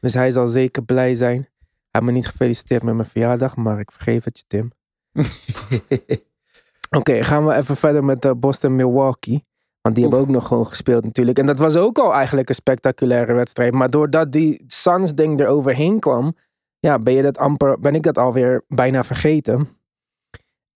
dus 0.00 0.14
hij 0.14 0.30
zal 0.30 0.48
zeker 0.48 0.84
blij 0.84 1.14
zijn. 1.14 1.40
Hij 1.40 2.00
heeft 2.00 2.04
me 2.04 2.12
niet 2.12 2.26
gefeliciteerd 2.26 2.82
met 2.82 2.94
mijn 2.94 3.08
verjaardag, 3.08 3.56
maar 3.56 3.78
ik 3.78 3.90
vergeef 3.90 4.24
het 4.24 4.38
je, 4.38 4.44
Tim. 4.46 4.72
Oké, 6.98 7.24
gaan 7.24 7.46
we 7.46 7.54
even 7.54 7.76
verder 7.76 8.04
met 8.04 8.24
uh, 8.24 8.32
Boston 8.36 8.74
Milwaukee. 8.74 9.44
Want 9.82 9.94
die 9.94 10.04
hebben 10.04 10.22
ook 10.22 10.28
nog 10.28 10.46
gewoon 10.46 10.66
gespeeld 10.66 11.04
natuurlijk. 11.04 11.38
En 11.38 11.46
dat 11.46 11.58
was 11.58 11.76
ook 11.76 11.98
al 11.98 12.12
eigenlijk 12.14 12.48
een 12.48 12.54
spectaculaire 12.54 13.32
wedstrijd. 13.32 13.72
Maar 13.72 13.90
doordat 13.90 14.32
die 14.32 14.64
Suns 14.66 15.14
ding 15.14 15.40
er 15.40 15.46
overheen 15.46 15.98
kwam, 15.98 16.34
ja, 16.78 16.98
ben, 16.98 17.14
je 17.14 17.22
dat 17.22 17.38
amper, 17.38 17.78
ben 17.78 17.94
ik 17.94 18.02
dat 18.02 18.18
alweer 18.18 18.64
bijna 18.68 19.04
vergeten. 19.04 19.68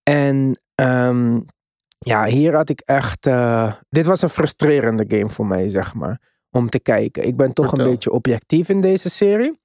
En 0.03 0.61
ehm, 0.75 1.41
ja, 1.99 2.25
hier 2.25 2.55
had 2.55 2.69
ik 2.69 2.81
echt. 2.81 3.27
eh, 3.27 3.73
dit 3.89 4.07
was 4.07 4.23
een 4.23 4.29
frustrerende 4.29 5.05
game 5.09 5.31
voor 5.31 5.47
mij, 5.47 5.69
zeg 5.69 5.95
maar. 5.95 6.21
Om 6.51 6.69
te 6.69 6.79
kijken. 6.79 7.27
Ik 7.27 7.37
ben 7.37 7.53
toch 7.53 7.69
Vertel. 7.69 7.85
een 7.87 7.93
beetje 7.93 8.11
objectief 8.13 8.69
in 8.69 8.81
deze 8.81 9.11
serie. 9.11 9.61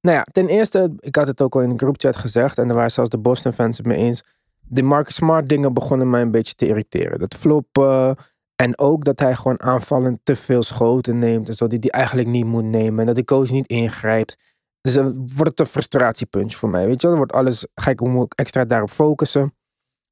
Nou 0.00 0.16
ja, 0.16 0.26
ten 0.32 0.48
eerste, 0.48 0.94
ik 0.98 1.16
had 1.16 1.26
het 1.26 1.40
ook 1.40 1.54
al 1.54 1.60
in 1.60 1.68
de 1.70 1.78
groupchat 1.78 2.16
gezegd. 2.16 2.58
En 2.58 2.66
daar 2.66 2.76
waren 2.76 2.90
zelfs 2.90 3.10
de 3.10 3.18
Boston 3.18 3.52
fans 3.52 3.76
het 3.76 3.86
mee 3.86 3.96
eens. 3.96 4.24
De 4.60 4.82
Marcus 4.82 5.14
Smart 5.14 5.48
dingen 5.48 5.72
begonnen 5.74 6.10
mij 6.10 6.20
een 6.20 6.30
beetje 6.30 6.54
te 6.54 6.66
irriteren. 6.66 7.18
Dat 7.18 7.34
floppen. 7.34 8.16
En 8.56 8.78
ook 8.78 9.04
dat 9.04 9.18
hij 9.18 9.34
gewoon 9.34 9.62
aanvallend 9.62 10.20
te 10.22 10.36
veel 10.36 10.62
schoten 10.62 11.18
neemt. 11.18 11.48
En 11.48 11.54
zo, 11.54 11.66
die 11.66 11.78
hij 11.80 11.90
eigenlijk 11.90 12.28
niet 12.28 12.44
moet 12.44 12.64
nemen. 12.64 13.00
En 13.00 13.06
dat 13.06 13.14
de 13.14 13.24
coach 13.24 13.50
niet 13.50 13.66
ingrijpt. 13.66 14.36
Dus 14.80 14.94
dan 14.94 15.04
wordt 15.14 15.50
het 15.50 15.60
een 15.60 15.66
frustratiepuntje 15.66 16.56
voor 16.56 16.68
mij. 16.68 16.86
Weet 16.86 17.00
je 17.00 17.08
wel, 17.08 17.16
dan 17.16 17.26
wordt 17.26 17.32
alles, 17.32 17.66
ga 17.74 17.90
ik 17.90 18.02
ook 18.02 18.34
extra 18.34 18.64
daarop 18.64 18.90
focussen. 18.90 19.54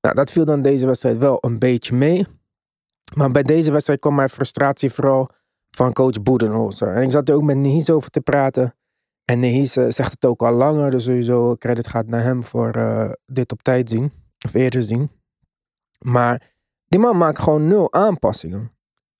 Nou, 0.01 0.15
dat 0.15 0.31
viel 0.31 0.45
dan 0.45 0.63
deze 0.63 0.87
wedstrijd 0.87 1.19
wel 1.19 1.39
een 1.41 1.59
beetje 1.59 1.95
mee. 1.95 2.27
Maar 3.15 3.31
bij 3.31 3.43
deze 3.43 3.73
wedstrijd 3.73 4.01
kwam 4.01 4.15
mijn 4.15 4.29
frustratie 4.29 4.91
vooral 4.91 5.31
van 5.71 5.93
coach 5.93 6.23
Boedenholzer. 6.23 6.95
En 6.95 7.03
ik 7.03 7.11
zat 7.11 7.29
er 7.29 7.35
ook 7.35 7.43
met 7.43 7.57
Nihis 7.57 7.91
over 7.91 8.11
te 8.11 8.21
praten. 8.21 8.75
En 9.25 9.41
Nihis 9.41 9.77
eh, 9.77 9.87
zegt 9.89 10.11
het 10.13 10.25
ook 10.25 10.43
al 10.43 10.53
langer. 10.53 10.91
Dus 10.91 11.05
sowieso 11.05 11.57
credit 11.57 11.87
gaat 11.89 12.07
naar 12.07 12.23
hem 12.23 12.43
voor 12.43 12.71
eh, 12.71 13.11
dit 13.27 13.53
op 13.53 13.63
tijd 13.63 13.89
zien. 13.89 14.13
Of 14.45 14.55
eerder 14.55 14.83
zien. 14.83 15.11
Maar 15.99 16.52
die 16.93 17.01
man 17.01 17.17
maakt 17.17 17.39
gewoon 17.39 17.67
nul 17.67 17.93
aanpassingen. 17.93 18.71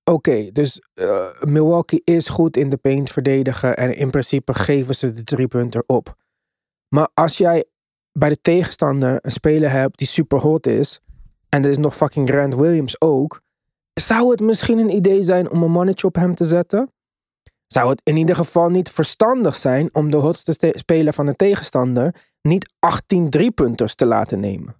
Oké, 0.03 0.51
dus 0.51 0.81
eh, 0.93 1.41
Milwaukee 1.41 2.01
is 2.03 2.29
goed 2.29 2.57
in 2.57 2.69
de 2.69 2.77
paint 2.77 3.11
verdedigen. 3.11 3.77
En 3.77 3.95
in 3.95 4.09
principe 4.09 4.53
geven 4.53 4.95
ze 4.95 5.11
de 5.11 5.23
drie 5.23 5.47
punten 5.47 5.83
op. 5.87 6.15
Maar 6.87 7.09
als 7.13 7.37
jij 7.37 7.65
bij 8.11 8.29
de 8.29 8.41
tegenstander 8.41 9.17
een 9.21 9.31
speler 9.31 9.71
hebt 9.71 9.97
die 9.97 10.07
super 10.07 10.39
hot 10.39 10.67
is. 10.67 10.99
En 11.49 11.63
er 11.63 11.69
is 11.69 11.77
nog 11.77 11.95
fucking 11.95 12.29
Grant 12.29 12.55
Williams 12.55 13.01
ook. 13.01 13.41
Zou 13.93 14.31
het 14.31 14.39
misschien 14.39 14.77
een 14.77 14.95
idee 14.95 15.23
zijn 15.23 15.49
om 15.49 15.63
een 15.63 15.71
mannetje 15.71 16.07
op 16.07 16.15
hem 16.15 16.35
te 16.35 16.45
zetten? 16.45 16.91
Zou 17.67 17.89
het 17.89 18.01
in 18.03 18.17
ieder 18.17 18.35
geval 18.35 18.69
niet 18.69 18.89
verstandig 18.89 19.55
zijn 19.55 19.95
om 19.95 20.11
de 20.11 20.17
hotste 20.17 20.51
ste- 20.51 20.73
speler 20.77 21.13
van 21.13 21.25
de 21.25 21.35
tegenstander 21.35 22.15
niet 22.41 22.73
18 22.79 23.29
driepunters 23.29 23.95
te 23.95 24.05
laten 24.05 24.39
nemen? 24.39 24.75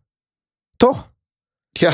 Toch? 0.78 1.12
Ja, 1.70 1.92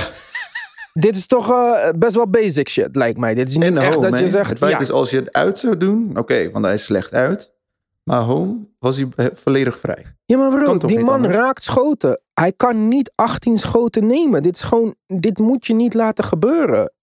Dit 1.00 1.16
is 1.16 1.28
toch 1.28 1.52
eh, 1.52 1.90
best 1.98 2.16
wel 2.16 2.30
basic 2.30 2.70
shit, 2.70 2.96
lijkt 2.96 3.20
mij. 3.20 3.34
Dit 3.34 3.48
is 3.50 3.58
niet 3.58 3.78
echt 3.78 3.94
home. 3.94 4.10
dat 4.10 4.20
je 4.20 4.28
zegt. 4.28 4.50
het 4.50 4.58
feit 4.58 4.72
ja, 4.72 4.80
is, 4.80 4.92
als 4.92 5.10
je 5.10 5.16
het 5.16 5.34
uit 5.34 5.60
zou 5.60 5.78
doen, 5.78 6.18
oké, 6.18 6.52
want 6.52 6.66
hij 6.66 6.74
is 6.74 6.86
slecht 6.86 7.14
uit. 7.14 7.54
Maar 8.04 8.22
home 8.22 8.68
was 8.80 8.96
hij 8.96 9.08
eh, 9.16 9.26
volledig 9.34 9.80
vrij. 9.80 10.06
ja, 10.26 10.38
maar 10.38 10.50
bro, 10.50 10.78
die 10.78 11.00
man 11.00 11.10
anders? 11.10 11.36
raakt 11.36 11.64
schoten. 11.64 12.22
Hij 12.34 12.54
kan 12.54 12.88
niet 12.88 13.12
18 13.16 13.58
schoten 13.58 14.08
nemen. 14.08 14.44
Dit 14.44 14.56
is 14.56 14.62
gewoon, 14.62 14.96
dit 15.08 15.38
moet 15.38 15.66
je 15.66 15.74
niet 15.74 15.94
laten 15.94 16.24
gebeuren. 16.24 16.94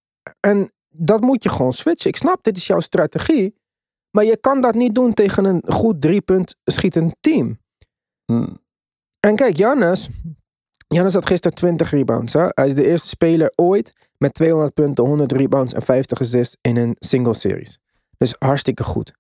En 0.40 0.70
dat 0.88 1.20
moet 1.20 1.42
je 1.42 1.48
gewoon 1.48 1.72
switchen. 1.72 2.10
Ik 2.10 2.16
snap, 2.16 2.42
dit 2.42 2.56
is 2.56 2.66
jouw 2.66 2.80
strategie. 2.80 3.54
Maar 4.10 4.24
je 4.24 4.36
kan 4.36 4.60
dat 4.60 4.74
niet 4.74 4.94
doen 4.94 5.14
tegen 5.14 5.44
een 5.44 5.62
goed 5.66 6.00
drie 6.00 6.20
punt 6.20 6.56
schietend 6.64 7.16
team. 7.20 7.58
Hm. 8.24 8.48
En 9.20 9.36
kijk, 9.36 9.56
Jannes. 9.56 10.08
Jannes 10.86 11.14
had 11.14 11.26
gisteren 11.26 11.56
20 11.56 11.90
rebounds. 11.90 12.32
Hè? 12.32 12.46
Hij 12.48 12.66
is 12.66 12.74
de 12.74 12.86
eerste 12.86 13.08
speler 13.08 13.52
ooit 13.54 14.08
met 14.18 14.34
200 14.34 14.74
punten, 14.74 15.04
100 15.04 15.32
rebounds 15.32 15.72
en 15.72 15.82
50 15.82 16.20
assists 16.20 16.56
in 16.60 16.76
een 16.76 16.96
single 16.98 17.34
series. 17.34 17.78
Dus 18.16 18.34
hartstikke 18.38 18.84
goed. 18.84 19.12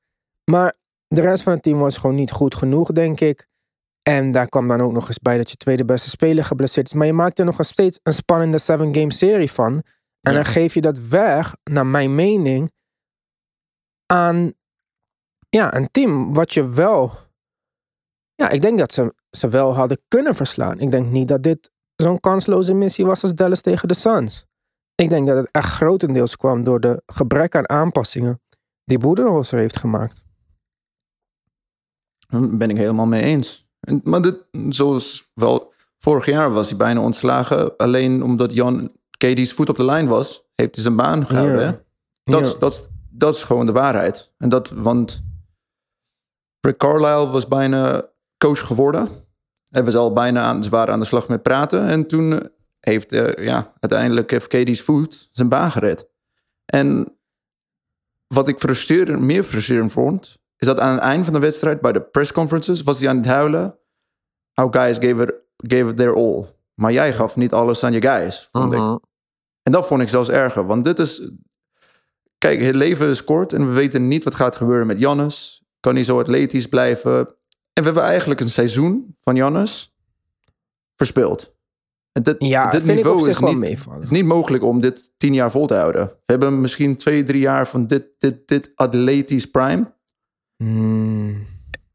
Maar 0.44 0.74
de 1.08 1.20
rest 1.20 1.42
van 1.42 1.52
het 1.52 1.62
team 1.62 1.78
was 1.78 1.96
gewoon 1.96 2.16
niet 2.16 2.30
goed 2.30 2.54
genoeg, 2.54 2.92
denk 2.92 3.20
ik. 3.20 3.46
En 4.02 4.30
daar 4.30 4.48
kwam 4.48 4.68
dan 4.68 4.80
ook 4.80 4.92
nog 4.92 5.06
eens 5.08 5.18
bij 5.18 5.36
dat 5.36 5.50
je 5.50 5.56
tweede 5.56 5.84
beste 5.84 6.08
speler 6.10 6.44
geblesseerd 6.44 6.86
is. 6.86 6.92
Maar 6.92 7.06
je 7.06 7.12
maakt 7.12 7.38
er 7.38 7.44
nog 7.44 7.56
steeds 7.60 8.00
een 8.02 8.12
spannende 8.12 8.60
7-game 8.60 9.12
serie 9.12 9.50
van. 9.50 9.72
En 10.20 10.32
Ja. 10.32 10.32
dan 10.32 10.44
geef 10.44 10.74
je 10.74 10.80
dat 10.80 10.98
weg, 10.98 11.56
naar 11.64 11.86
mijn 11.86 12.14
mening, 12.14 12.72
aan 14.06 14.52
ja, 15.48 15.74
een 15.74 15.90
team 15.90 16.34
wat 16.34 16.54
je 16.54 16.68
wel. 16.74 17.12
Ja, 18.34 18.48
ik 18.48 18.62
denk 18.62 18.78
dat 18.78 18.92
ze 18.92 19.14
ze 19.36 19.48
wel 19.48 19.74
hadden 19.74 19.98
kunnen 20.08 20.34
verslaan. 20.34 20.78
Ik 20.80 20.90
denk 20.90 21.10
niet 21.10 21.28
dat 21.28 21.42
dit 21.42 21.70
zo'n 21.96 22.20
kansloze 22.20 22.74
missie 22.74 23.06
was 23.06 23.22
als 23.22 23.34
Dallas 23.34 23.60
tegen 23.60 23.88
de 23.88 23.94
Suns. 23.94 24.44
Ik 24.94 25.08
denk 25.08 25.26
dat 25.26 25.36
het 25.36 25.48
echt 25.50 25.72
grotendeels 25.72 26.36
kwam 26.36 26.64
door 26.64 26.80
de 26.80 27.02
gebrek 27.06 27.54
aan 27.56 27.68
aanpassingen 27.68 28.40
die 28.84 28.98
Boedenholzer 28.98 29.58
heeft 29.58 29.76
gemaakt. 29.78 30.24
Daar 32.28 32.56
ben 32.56 32.70
ik 32.70 32.76
helemaal 32.76 33.06
mee 33.06 33.22
eens. 33.22 33.68
En- 33.80 34.00
Maar 34.04 34.22
dit, 34.22 34.38
zoals 34.68 35.30
wel, 35.34 35.72
vorig 35.98 36.26
jaar 36.26 36.52
was 36.52 36.68
hij 36.68 36.78
bijna 36.78 37.00
ontslagen. 37.00 37.76
Alleen 37.76 38.22
omdat 38.22 38.52
Jan 38.52 38.90
KD's 39.18 39.52
voet 39.52 39.68
op 39.68 39.76
de 39.76 39.84
lijn 39.84 40.06
was, 40.06 40.44
heeft 40.54 40.74
hij 40.74 40.84
zijn 40.84 40.96
baan 40.96 41.26
gehouden. 41.26 41.84
Dat, 42.24 42.56
dat, 42.60 42.88
dat 43.10 43.34
is 43.34 43.44
gewoon 43.44 43.66
de 43.66 43.72
waarheid. 43.72 44.32
En 44.38 44.48
dat, 44.48 44.70
want 44.70 45.24
Rick 46.60 46.76
Carlisle 46.76 47.28
was 47.30 47.48
bijna 47.48 48.08
coach 48.38 48.66
geworden. 48.66 49.08
Hij 49.70 49.84
was 49.84 49.94
al 49.94 50.12
bijna 50.12 50.42
aan, 50.42 50.64
ze 50.64 50.70
waren 50.70 50.92
aan 50.92 51.00
de 51.00 51.06
slag 51.06 51.28
met 51.28 51.42
praten. 51.42 51.86
En 51.86 52.06
toen 52.06 52.32
eh, 52.32 52.48
heeft 52.80 53.12
eh, 53.12 53.44
ja, 53.44 53.72
uiteindelijk 53.80 54.30
heeft 54.30 54.46
KD's 54.46 54.80
voet 54.80 55.28
zijn 55.30 55.48
baan 55.48 55.70
gered. 55.70 56.08
En 56.64 57.16
wat 58.26 58.48
ik 58.48 58.58
frustrerend, 58.58 59.20
meer 59.20 59.42
frustrerend 59.42 59.92
vond, 59.92 60.38
is 60.56 60.66
dat 60.66 60.80
aan 60.80 60.92
het 60.92 61.02
eind 61.02 61.24
van 61.24 61.32
de 61.32 61.40
wedstrijd, 61.40 61.80
bij 61.80 61.92
de 61.92 62.00
press 62.00 62.32
conferences, 62.32 62.82
was 62.82 62.98
hij 62.98 63.08
aan 63.08 63.16
het 63.16 63.26
huilen. 63.26 63.78
How 64.52 64.74
guys 64.74 64.96
gave 64.98 65.22
it, 65.22 65.34
gave 65.56 65.90
it 65.90 65.96
their 65.96 66.14
all. 66.14 66.44
Maar 66.74 66.92
jij 66.92 67.12
gaf 67.12 67.36
niet 67.36 67.52
alles 67.52 67.84
aan 67.84 67.92
je 67.92 68.02
guys, 68.02 68.48
vond 68.52 68.72
ik. 68.72 68.78
Mhm. 68.78 68.96
En 69.62 69.72
dat 69.72 69.86
vond 69.86 70.02
ik 70.02 70.08
zelfs 70.08 70.28
erger. 70.28 70.66
Want 70.66 70.84
dit 70.84 70.98
is... 70.98 71.30
Kijk, 72.38 72.60
het 72.60 72.74
leven 72.74 73.08
is 73.08 73.24
kort 73.24 73.52
en 73.52 73.68
we 73.68 73.72
weten 73.72 74.08
niet 74.08 74.24
wat 74.24 74.34
gaat 74.34 74.56
gebeuren 74.56 74.86
met 74.86 74.98
Jannes. 74.98 75.64
Kan 75.80 75.94
hij 75.94 76.04
zo 76.04 76.20
atletisch 76.20 76.68
blijven? 76.68 77.28
En 77.76 77.82
we 77.82 77.88
hebben 77.88 78.02
eigenlijk 78.02 78.40
een 78.40 78.48
seizoen 78.48 79.16
van 79.20 79.36
Jannes 79.36 79.94
verspeeld. 80.94 81.54
En 82.12 82.22
dit, 82.22 82.36
Ja, 82.38 82.70
dit 82.70 82.84
niveau 82.84 83.28
is 83.28 83.38
niet, 83.38 83.68
het 83.90 84.02
is 84.02 84.10
niet 84.10 84.24
mogelijk 84.24 84.64
om 84.64 84.80
dit 84.80 85.12
tien 85.16 85.34
jaar 85.34 85.50
vol 85.50 85.66
te 85.66 85.74
houden. 85.74 86.06
We 86.06 86.32
hebben 86.32 86.60
misschien 86.60 86.96
twee, 86.96 87.22
drie 87.22 87.40
jaar 87.40 87.66
van 87.66 87.86
dit, 87.86 88.06
dit, 88.18 88.48
dit 88.48 88.72
atletisch 88.74 89.50
prime. 89.50 89.92
Hmm. 90.56 91.46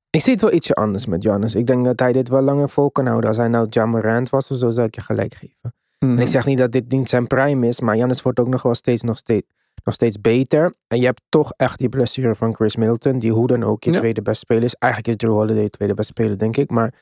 Ik 0.09 0.21
zie 0.21 0.33
het 0.33 0.41
wel 0.41 0.53
ietsje 0.53 0.73
anders 0.73 1.05
met 1.05 1.23
Giannis. 1.23 1.55
Ik 1.55 1.67
denk 1.67 1.85
dat 1.85 1.99
hij 1.99 2.11
dit 2.11 2.29
wel 2.29 2.41
langer 2.41 2.69
vol 2.69 2.91
kan 2.91 3.05
houden. 3.05 3.29
Als 3.29 3.37
hij 3.37 3.47
nou 3.47 3.67
Jamarant 3.69 4.29
was, 4.29 4.47
dus 4.47 4.59
zo 4.59 4.69
zou 4.69 4.87
ik 4.87 4.95
je 4.95 5.01
gelijk 5.01 5.33
geven. 5.33 5.73
Mhm. 5.99 6.11
En 6.11 6.19
ik 6.19 6.27
zeg 6.27 6.45
niet 6.45 6.57
dat 6.57 6.71
dit 6.71 6.91
niet 6.91 7.09
zijn 7.09 7.27
prime 7.27 7.67
is, 7.67 7.79
maar 7.79 7.95
Giannis 7.95 8.21
wordt 8.21 8.39
ook 8.39 8.47
nog 8.47 8.61
wel 8.61 8.73
steeds, 8.73 9.01
nog 9.01 9.17
steeds, 9.17 9.47
nog 9.83 9.93
steeds 9.93 10.21
beter. 10.21 10.73
En 10.87 10.99
je 10.99 11.05
hebt 11.05 11.21
toch 11.29 11.53
echt 11.57 11.77
die 11.79 11.89
blessure 11.89 12.35
van 12.35 12.55
Chris 12.55 12.75
Middleton, 12.75 13.19
die 13.19 13.31
hoe 13.31 13.47
dan 13.47 13.63
ook 13.63 13.83
je 13.83 13.91
Ja. 13.91 13.97
tweede 13.97 14.21
beste 14.21 14.39
speler 14.39 14.63
is. 14.63 14.75
Eigenlijk 14.75 15.13
is 15.13 15.17
Drew 15.27 15.33
Holiday 15.37 15.69
tweede 15.69 15.93
beste 15.93 16.11
speler, 16.11 16.37
denk 16.37 16.57
ik. 16.57 16.69
Maar 16.69 16.93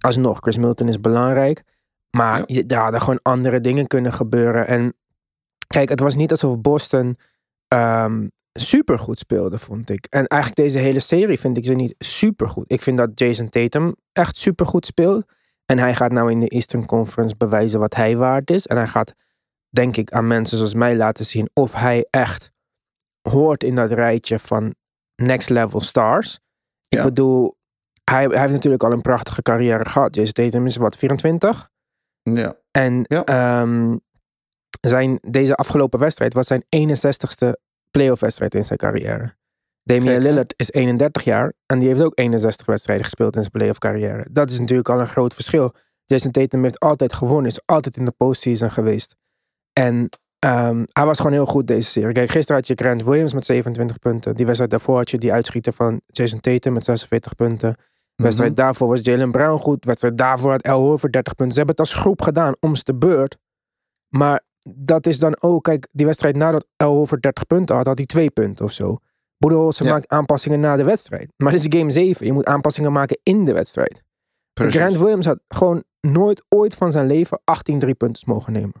alsnog, 0.00 0.38
Chris 0.40 0.56
Middleton 0.56 0.88
is 0.88 1.00
belangrijk. 1.00 1.62
Maar 2.10 2.38
Ja. 2.38 2.44
je, 2.46 2.64
er 2.66 2.78
hadden 2.78 3.00
gewoon 3.00 3.20
andere 3.22 3.60
dingen 3.60 3.86
kunnen 3.86 4.12
gebeuren. 4.12 4.66
En 4.66 4.94
kijk, 5.66 5.88
het 5.88 6.00
was 6.00 6.14
niet 6.14 6.30
alsof 6.30 6.60
Boston 6.60 7.16
ehm 7.68 8.26
super 8.52 8.98
goed 8.98 9.18
speelde, 9.18 9.58
vond 9.58 9.90
ik. 9.90 10.06
En 10.10 10.26
eigenlijk 10.26 10.60
deze 10.62 10.78
hele 10.78 11.00
serie 11.00 11.38
vind 11.38 11.56
ik 11.56 11.64
ze 11.64 11.74
niet 11.74 11.94
super 11.98 12.48
goed. 12.48 12.64
Ik 12.66 12.82
vind 12.82 12.96
dat 12.98 13.10
Jason 13.14 13.48
Tatum 13.48 13.94
echt 14.12 14.36
super 14.36 14.66
goed 14.66 14.86
speelt. 14.86 15.24
En 15.66 15.78
hij 15.78 15.94
gaat 15.94 16.12
nou 16.12 16.30
in 16.30 16.40
de 16.40 16.48
Eastern 16.48 16.86
Conference 16.86 17.34
bewijzen 17.38 17.80
wat 17.80 17.94
hij 17.94 18.16
waard 18.16 18.50
is. 18.50 18.66
En 18.66 18.76
hij 18.76 18.86
gaat, 18.86 19.14
denk 19.72 19.96
ik, 19.96 20.12
aan 20.12 20.26
mensen 20.26 20.56
zoals 20.56 20.74
mij 20.74 20.96
laten 20.96 21.24
zien 21.24 21.50
of 21.52 21.74
hij 21.74 22.06
echt 22.10 22.50
hoort 23.28 23.64
in 23.64 23.74
dat 23.74 23.90
rijtje 23.90 24.38
van 24.38 24.74
next 25.16 25.48
level 25.48 25.80
stars. 25.80 26.38
Ik 26.88 27.02
bedoel, 27.02 27.56
hij, 28.04 28.24
hij 28.26 28.40
heeft 28.40 28.52
natuurlijk 28.52 28.82
al 28.82 28.92
een 28.92 29.00
prachtige 29.00 29.42
carrière 29.42 29.84
gehad. 29.84 30.14
Jason 30.14 30.32
Tatum 30.32 30.66
is 30.66 30.76
wat, 30.76 30.96
24? 30.96 31.70
Ja. 32.22 32.56
En 32.70 33.04
Ja. 33.08 33.24
ehm, 33.24 33.96
zijn, 34.80 35.18
deze 35.22 35.54
afgelopen 35.54 35.98
wedstrijd 35.98 36.34
was 36.34 36.46
zijn 36.46 36.64
61ste 36.68 37.52
playoff 37.90 38.20
wedstrijd 38.20 38.54
in 38.54 38.64
zijn 38.64 38.78
carrière. 38.78 39.34
Damian? 39.82 40.22
Lillard 40.22 40.54
is 40.56 40.70
31 40.72 41.24
jaar 41.24 41.52
en 41.66 41.78
die 41.78 41.88
heeft 41.88 42.02
ook 42.02 42.18
61 42.18 42.66
wedstrijden 42.66 43.04
gespeeld 43.04 43.34
in 43.34 43.40
zijn 43.40 43.52
playoff 43.52 43.78
carrière. 43.78 44.26
Dat 44.30 44.50
is 44.50 44.58
natuurlijk 44.58 44.88
al 44.88 45.00
een 45.00 45.08
groot 45.08 45.34
verschil. 45.34 45.74
Jason 46.04 46.30
Tatum 46.30 46.62
heeft 46.62 46.80
altijd 46.80 47.12
gewonnen, 47.12 47.50
is 47.50 47.60
altijd 47.64 47.96
in 47.96 48.04
de 48.04 48.10
postseason 48.10 48.70
geweest. 48.70 49.16
En 49.72 50.08
ehm, 50.38 50.84
hij 50.92 51.04
was 51.04 51.16
gewoon 51.16 51.32
heel 51.32 51.46
goed 51.46 51.66
deze 51.66 51.88
serie. 51.88 52.12
Kijk, 52.12 52.30
gisteren 52.30 52.56
had 52.56 52.66
je 52.66 52.74
Grant 52.74 53.04
Williams 53.04 53.34
met 53.34 53.44
27 53.44 53.98
punten. 53.98 54.34
Die 54.34 54.44
wedstrijd 54.44 54.70
daarvoor 54.70 54.96
had 54.96 55.10
je 55.10 55.18
die 55.18 55.32
uitschieter 55.32 55.72
van 55.72 56.00
Jason 56.06 56.40
Tatum 56.40 56.72
met 56.72 56.84
46 56.84 57.34
punten. 57.34 57.76
De 58.14 58.22
wedstrijd 58.22 58.56
daarvoor 58.56 58.88
was 58.88 59.00
Jalen 59.02 59.30
Brown 59.30 59.58
goed. 59.58 59.80
De 59.82 59.86
wedstrijd 59.86 60.18
daarvoor 60.18 60.50
had 60.50 60.62
El 60.62 60.80
Horford 60.80 61.12
30 61.12 61.34
punten. 61.34 61.54
Ze 61.54 61.62
hebben 61.62 61.76
het 61.84 61.92
als 61.92 62.00
groep 62.00 62.22
gedaan, 62.22 62.54
om 62.60 62.72
de 62.82 62.94
beurt. 62.94 63.36
Maar 64.08 64.40
dat 64.68 65.06
is 65.06 65.18
dan 65.18 65.36
ook, 65.40 65.64
kijk, 65.64 65.88
die 65.92 66.06
wedstrijd 66.06 66.36
nadat 66.36 66.66
El 66.76 66.94
Horford 66.94 67.22
30 67.22 67.46
punten 67.46 67.76
had, 67.76 67.86
had 67.86 67.96
hij 67.96 68.06
twee 68.06 68.30
punten 68.30 68.64
of 68.64 68.72
zo. 68.72 68.96
Boedenholzer 69.38 69.86
Ja. 69.86 69.92
maakt 69.92 70.08
aanpassingen 70.08 70.60
na 70.60 70.76
de 70.76 70.84
wedstrijd. 70.84 71.32
Maar 71.36 71.52
dit 71.52 71.60
is 71.60 71.78
game 71.78 71.90
7. 71.90 72.26
Je 72.26 72.32
moet 72.32 72.46
aanpassingen 72.46 72.92
maken 72.92 73.18
in 73.22 73.44
de 73.44 73.52
wedstrijd. 73.52 74.02
Precies. 74.52 74.80
Grant 74.80 74.96
Williams 74.96 75.26
had 75.26 75.38
gewoon 75.48 75.84
nooit 76.00 76.42
ooit 76.48 76.74
van 76.74 76.92
zijn 76.92 77.06
leven 77.06 77.40
18 77.44 77.78
drie 77.78 77.94
punten 77.94 78.22
mogen 78.26 78.52
nemen. 78.52 78.72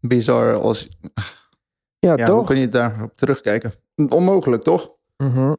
Bizar 0.00 0.54
als... 0.54 0.88
Ja, 1.98 2.16
Ja, 2.16 2.16
hoe 2.16 2.24
toch? 2.26 2.46
kun 2.46 2.58
je 2.58 2.68
daarop 2.68 3.16
terugkijken? 3.16 3.72
Onmogelijk, 4.08 4.62
toch? 4.62 4.94
Mhm. 5.16 5.52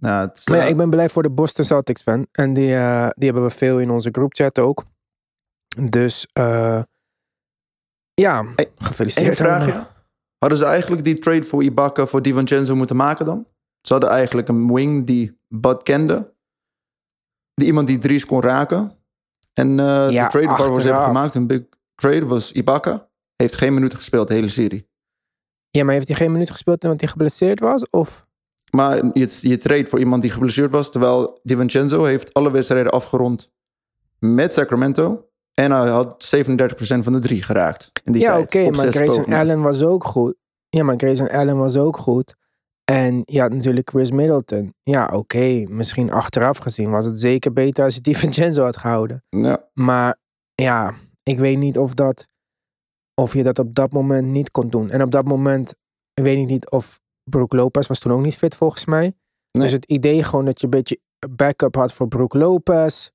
Nou, 0.00 0.26
het, 0.28 0.42
Maar 0.48 0.56
ja, 0.58 0.64
eh, 0.64 0.70
ik 0.70 0.76
ben 0.76 0.90
blij 0.90 1.08
voor 1.08 1.22
de 1.22 1.30
Boston 1.30 1.64
Celtics 1.64 2.02
fan. 2.02 2.26
En 2.32 2.52
die, 2.52 2.74
eh, 2.74 3.08
die 3.14 3.24
hebben 3.30 3.42
we 3.42 3.50
veel 3.50 3.78
in 3.80 3.90
onze 3.90 4.08
groupchat 4.12 4.58
ook. 4.58 4.84
Dus 5.90 6.26
eh, 6.32 6.82
ja, 8.14 8.44
Hey, 8.56 8.66
Eén 8.78 8.84
gefeliciteerd. 8.84 9.36
vraagje. 9.36 9.72
allemaal. 9.72 9.96
Hadden 10.38 10.58
ze 10.58 10.64
eigenlijk 10.64 11.04
die 11.04 11.18
trade 11.18 11.42
voor 11.42 11.62
Ibaka 11.62 12.06
voor 12.06 12.22
DiVincenzo 12.22 12.76
moeten 12.76 12.96
maken 12.96 13.26
dan? 13.26 13.46
Ze 13.80 13.92
hadden 13.92 14.10
eigenlijk 14.10 14.48
een 14.48 14.72
wing 14.72 15.06
die 15.06 15.38
Bud 15.48 15.82
kende. 15.82 16.34
Die 17.54 17.66
iemand 17.66 17.86
die 17.86 17.98
drie's 17.98 18.24
kon 18.26 18.40
raken. 18.40 18.92
En 19.52 19.76
Ja, 19.76 20.08
de 20.24 20.28
trade 20.30 20.46
waarvoor 20.46 20.80
ze 20.80 20.86
hebben 20.86 21.04
gemaakt, 21.04 21.34
een 21.34 21.46
big 21.46 21.62
trade, 22.00 22.26
was 22.26 22.52
Ibaka. 22.52 23.08
Heeft 23.36 23.54
geen 23.56 23.74
minuten 23.74 23.98
gespeeld, 23.98 24.28
de 24.28 24.34
hele 24.34 24.48
serie. 24.48 24.88
Ja, 25.70 25.84
maar 25.84 25.94
heeft 25.94 26.08
hij 26.08 26.16
geen 26.16 26.32
minuut 26.32 26.50
gespeeld 26.50 26.84
omdat 26.84 27.00
hij 27.00 27.08
geblesseerd 27.08 27.60
was? 27.60 27.90
Of? 27.90 28.26
Maar 28.70 28.96
je, 29.12 29.38
je 29.40 29.56
trade 29.56 29.86
voor 29.86 29.98
iemand 29.98 30.22
die 30.22 30.30
geblesseerd 30.30 30.70
was, 30.70 30.90
terwijl 30.90 31.40
DiVincenzo 31.42 32.04
heeft 32.04 32.34
alle 32.34 32.50
wedstrijden 32.50 32.92
afgerond 32.92 33.50
met 34.18 34.52
Sacramento. 34.52 35.28
En 35.54 35.70
hij 35.70 35.88
had 35.88 36.34
37% 36.36 36.38
van 36.78 37.12
de 37.12 37.18
drie 37.18 37.42
geraakt. 37.42 37.90
In 38.04 38.12
die 38.12 38.22
ja, 38.22 38.38
oké, 38.38 38.70
maar 38.70 38.92
Grayson. 38.92 39.32
Allen 39.32 39.60
was 39.60 39.82
ook 39.82 40.04
goed. 40.04 40.34
Ja, 40.68 40.82
maar 40.82 40.96
Grayson 40.96 41.28
Allen 41.28 41.56
was 41.56 41.76
ook 41.76 41.96
goed. 41.96 42.34
En 42.84 43.22
je 43.24 43.40
had 43.40 43.52
natuurlijk 43.52 43.90
Chris 43.90 44.10
Middleton. 44.10 44.74
Ja, 44.82 45.08
oké, 45.12 45.64
misschien 45.68 46.12
achteraf 46.12 46.58
gezien 46.58 46.90
was 46.90 47.04
het 47.04 47.20
zeker 47.20 47.52
beter 47.52 47.84
als 47.84 47.94
je 47.94 48.00
DiVincenzo 48.00 48.64
had 48.64 48.76
gehouden. 48.76 49.24
Ja, 49.28 49.68
Maar 49.72 50.18
ja, 50.54 50.94
ik 51.28 51.38
weet 51.38 51.58
niet 51.58 51.78
of 51.78 51.94
dat 51.94 52.28
of 53.14 53.34
je 53.34 53.42
dat 53.42 53.58
op 53.58 53.74
dat 53.74 53.92
moment 53.92 54.26
niet 54.26 54.50
kon 54.50 54.68
doen. 54.68 54.90
En 54.90 55.02
op 55.02 55.10
dat 55.10 55.24
moment 55.24 55.74
weet 56.14 56.38
ik 56.38 56.46
niet 56.46 56.70
of 56.70 57.00
Brook 57.30 57.52
Lopez 57.52 57.86
was 57.86 57.98
toen 57.98 58.12
ook 58.12 58.22
niet 58.22 58.36
fit 58.36 58.56
volgens 58.56 58.84
mij. 58.84 59.00
Nee. 59.00 59.62
Dus 59.62 59.72
het 59.72 59.84
idee 59.84 60.22
gewoon 60.22 60.44
dat 60.44 60.60
je 60.60 60.64
een 60.64 60.70
beetje 60.70 61.00
backup 61.30 61.74
had 61.74 61.92
voor 61.92 62.08
Brook 62.08 62.34
Lopez. 62.34 63.10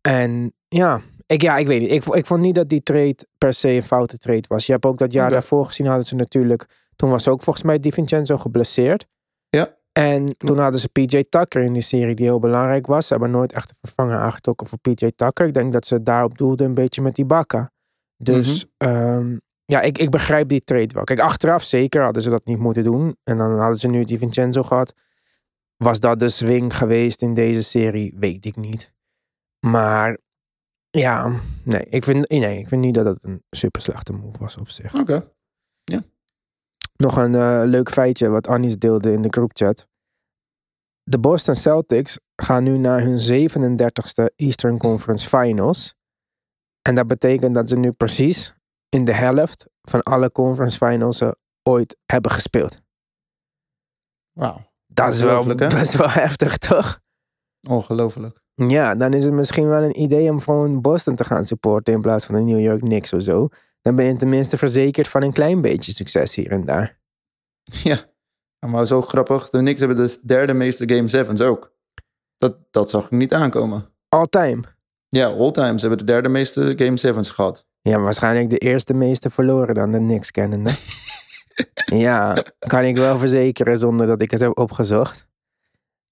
En 0.00 0.54
ja, 0.68 1.00
ik, 1.26 1.42
ja, 1.42 1.56
ik 1.56 1.66
weet 1.66 1.80
niet. 1.80 1.90
Ik, 1.90 2.04
ik 2.04 2.26
vond 2.26 2.40
niet 2.40 2.54
dat 2.54 2.68
die 2.68 2.82
trade 2.82 3.26
per 3.38 3.54
se 3.54 3.68
een 3.68 3.82
foute 3.82 4.18
trade 4.18 4.44
was. 4.48 4.66
Je 4.66 4.72
hebt 4.72 4.84
ook 4.84 4.98
dat 4.98 5.12
jaar 5.12 5.30
daarvoor 5.30 5.66
gezien 5.66 5.86
hadden 5.86 6.06
ze 6.06 6.14
natuurlijk... 6.14 6.90
Toen 6.96 7.10
was 7.10 7.28
ook 7.28 7.42
volgens 7.42 7.64
mij 7.64 7.78
DiVincenzo 7.78 8.36
geblesseerd. 8.36 9.06
Ja. 9.48 9.76
En 9.92 10.36
toen 10.36 10.58
hadden 10.58 10.80
ze 10.80 10.88
PJ 10.88 11.22
Tucker 11.28 11.62
in 11.62 11.72
die 11.72 11.82
serie 11.82 12.14
die 12.14 12.26
heel 12.26 12.38
belangrijk 12.38 12.86
was. 12.86 13.06
Ze 13.06 13.12
hebben 13.12 13.30
nooit 13.30 13.52
echt 13.52 13.70
een 13.70 13.76
vervanger 13.80 14.18
aangetrokken 14.18 14.66
voor 14.66 14.78
PJ 14.78 15.10
Tucker. 15.16 15.46
Ik 15.46 15.54
denk 15.54 15.72
dat 15.72 15.86
ze 15.86 16.02
daarop 16.02 16.38
doelden 16.38 16.66
een 16.66 16.74
beetje 16.74 17.02
met 17.02 17.18
Ibaka. 17.18 17.70
Dus 18.16 18.66
ehm, 18.76 19.36
ja, 19.64 19.80
ik, 19.80 19.98
ik 19.98 20.10
begrijp 20.10 20.48
die 20.48 20.64
trade 20.64 20.94
wel. 20.94 21.04
Kijk, 21.04 21.20
achteraf 21.20 21.62
zeker 21.62 22.02
hadden 22.02 22.22
ze 22.22 22.30
dat 22.30 22.44
niet 22.44 22.58
moeten 22.58 22.84
doen. 22.84 23.16
En 23.24 23.38
dan 23.38 23.58
hadden 23.58 23.78
ze 23.78 23.88
nu 23.88 24.04
DiVincenzo 24.04 24.62
gehad. 24.62 24.94
Was 25.76 26.00
dat 26.00 26.18
de 26.18 26.28
swing 26.28 26.76
geweest 26.76 27.22
in 27.22 27.34
deze 27.34 27.62
serie? 27.62 28.14
Weet 28.16 28.44
ik 28.44 28.56
niet. 28.56 28.92
Maar 29.66 30.18
ja, 30.90 31.32
nee, 31.64 31.84
ik 31.84 32.04
vind, 32.04 32.28
nee, 32.28 32.58
ik 32.58 32.68
vind 32.68 32.80
niet 32.80 32.94
dat 32.94 33.04
het 33.04 33.24
een 33.24 33.42
super 33.50 33.80
slechte 33.80 34.12
move 34.12 34.38
was 34.38 34.56
op 34.56 34.68
zich. 34.68 34.94
oké. 34.94 35.22
Nog 37.02 37.16
een 37.16 37.34
eh, 37.34 37.62
leuk 37.64 37.90
feitje 37.90 38.28
wat 38.28 38.48
Anis 38.48 38.78
deelde 38.78 39.12
in 39.12 39.22
de 39.22 39.28
groupchat. 39.28 39.88
De 41.02 41.18
Boston 41.18 41.54
Celtics 41.54 42.18
gaan 42.36 42.62
nu 42.62 42.78
naar 42.78 43.00
hun 43.00 43.18
37ste 43.18 44.34
Eastern 44.36 44.78
Conference 44.78 45.28
Finals. 45.28 45.94
En 46.82 46.94
dat 46.94 47.06
betekent 47.06 47.54
dat 47.54 47.68
ze 47.68 47.76
nu 47.76 47.92
precies 47.92 48.54
in 48.88 49.04
de 49.04 49.14
helft 49.14 49.66
van 49.82 50.02
alle 50.02 50.32
conference 50.32 50.76
finals 50.76 51.20
eh, 51.20 51.30
ooit 51.62 51.96
hebben 52.06 52.30
gespeeld. 52.30 52.80
Wauw. 54.32 54.70
Dat 54.86 55.12
is 55.12 55.22
wel 55.22 55.54
best 55.78 55.96
wel 55.96 56.10
heftig, 56.10 56.58
toch? 56.58 57.00
Ongelooflijk. 57.68 58.40
Ja, 58.54 58.94
dan 58.94 59.12
is 59.12 59.24
het 59.24 59.32
misschien 59.32 59.68
wel 59.68 59.82
een 59.82 60.00
idee 60.00 60.30
om 60.30 60.40
gewoon 60.40 60.80
Boston 60.80 61.14
te 61.14 61.24
gaan 61.24 61.44
supporten 61.44 61.94
in 61.94 62.00
plaats 62.00 62.24
van 62.24 62.34
de 62.34 62.40
New 62.40 62.60
York 62.60 62.80
Knicks 62.80 63.12
of 63.12 63.22
zo. 63.22 63.48
Dan 63.82 63.96
ben 63.96 64.04
je 64.04 64.16
tenminste 64.16 64.56
verzekerd 64.56 65.08
van 65.08 65.22
een 65.22 65.32
klein 65.32 65.60
beetje 65.60 65.92
succes 65.92 66.34
hier 66.34 66.50
en 66.50 66.64
daar. 66.64 67.00
Ja, 67.62 67.98
maar 68.66 68.86
zo 68.86 69.02
grappig. 69.02 69.50
De 69.50 69.58
Knicks 69.58 69.78
hebben 69.78 69.96
de 69.96 70.18
derde 70.22 70.52
meeste 70.54 70.88
Game 70.88 71.24
7's 71.26 71.40
ook. 71.40 71.74
Dat, 72.36 72.56
dat 72.70 72.90
zag 72.90 73.04
ik 73.04 73.10
niet 73.10 73.34
aankomen. 73.34 73.86
All 74.08 74.26
time. 74.26 74.62
Ja, 75.08 75.26
all 75.26 75.50
time. 75.50 75.78
Ze 75.78 75.86
hebben 75.86 76.06
de 76.06 76.12
derde 76.12 76.28
meeste 76.28 76.72
Game 76.76 76.98
7's 76.98 77.30
gehad. 77.30 77.66
Ja, 77.80 77.94
maar 77.94 78.02
waarschijnlijk 78.02 78.50
de 78.50 78.58
eerste 78.58 78.94
meeste 78.94 79.30
verloren 79.30 79.74
dan 79.74 79.92
de 79.92 79.98
Knicks 79.98 80.30
kennende. 80.30 80.70
ja, 82.06 82.44
kan 82.58 82.84
ik 82.84 82.96
wel 82.96 83.18
verzekeren 83.18 83.78
zonder 83.78 84.06
dat 84.06 84.20
ik 84.20 84.30
het 84.30 84.40
heb 84.40 84.58
opgezocht. 84.58 85.26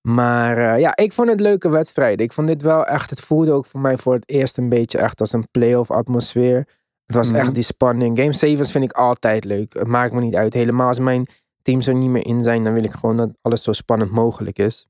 Maar 0.01 0.59
uh, 0.59 0.81
ja, 0.81 0.97
ik 0.97 1.13
vond 1.13 1.29
het 1.29 1.41
leuke 1.41 1.69
wedstrijden. 1.69 2.25
Ik 2.25 2.33
vond 2.33 2.47
dit 2.47 2.63
wel 2.63 2.87
echt, 2.87 3.11
het 3.11 3.21
voelde 3.21 3.53
ook 3.53 3.67
voor 3.67 3.81
mij 3.81 3.99
voor 3.99 4.15
het 4.15 4.29
eerst 4.29 4.59
een 4.59 4.69
beetje 4.69 4.99
echt 4.99 5.21
als 5.21 5.33
een 5.33 5.49
playoff 5.51 5.91
atmosfeer. 5.91 6.67
Het 7.11 7.19
was 7.19 7.39
echt 7.39 7.55
die 7.55 7.65
spanning. 7.65 8.19
Game 8.19 8.33
7 8.33 8.67
vind 8.67 8.85
ik 8.85 8.93
altijd 8.93 9.45
leuk. 9.45 9.73
Het 9.73 9.87
maakt 9.87 10.13
me 10.13 10.21
niet 10.21 10.35
uit. 10.35 10.55
Helemaal 10.55 10.89
als 10.89 10.99
mijn 10.99 11.27
teams 11.63 11.87
er 11.87 11.95
niet 11.95 12.11
meer 12.11 12.27
in 12.27 12.43
zijn, 12.43 12.65
dan 12.65 12.73
wil 12.73 12.85
ik 12.85 12.93
gewoon 12.93 13.17
dat 13.17 13.31
alles 13.41 13.63
zo 13.63 13.73
spannend 13.73 14.11
mogelijk 14.11 14.59
is. 14.59 14.89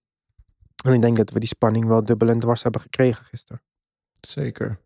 En 0.84 0.92
ik 0.92 1.02
denk 1.02 1.16
dat 1.16 1.30
we 1.30 1.38
die 1.38 1.48
spanning 1.48 1.86
wel 1.86 2.04
dubbel 2.04 2.28
en 2.28 2.38
dwars 2.38 2.62
hebben 2.62 2.80
gekregen 2.80 3.24
gisteren. 3.24 3.62
Zeker. 4.20 4.80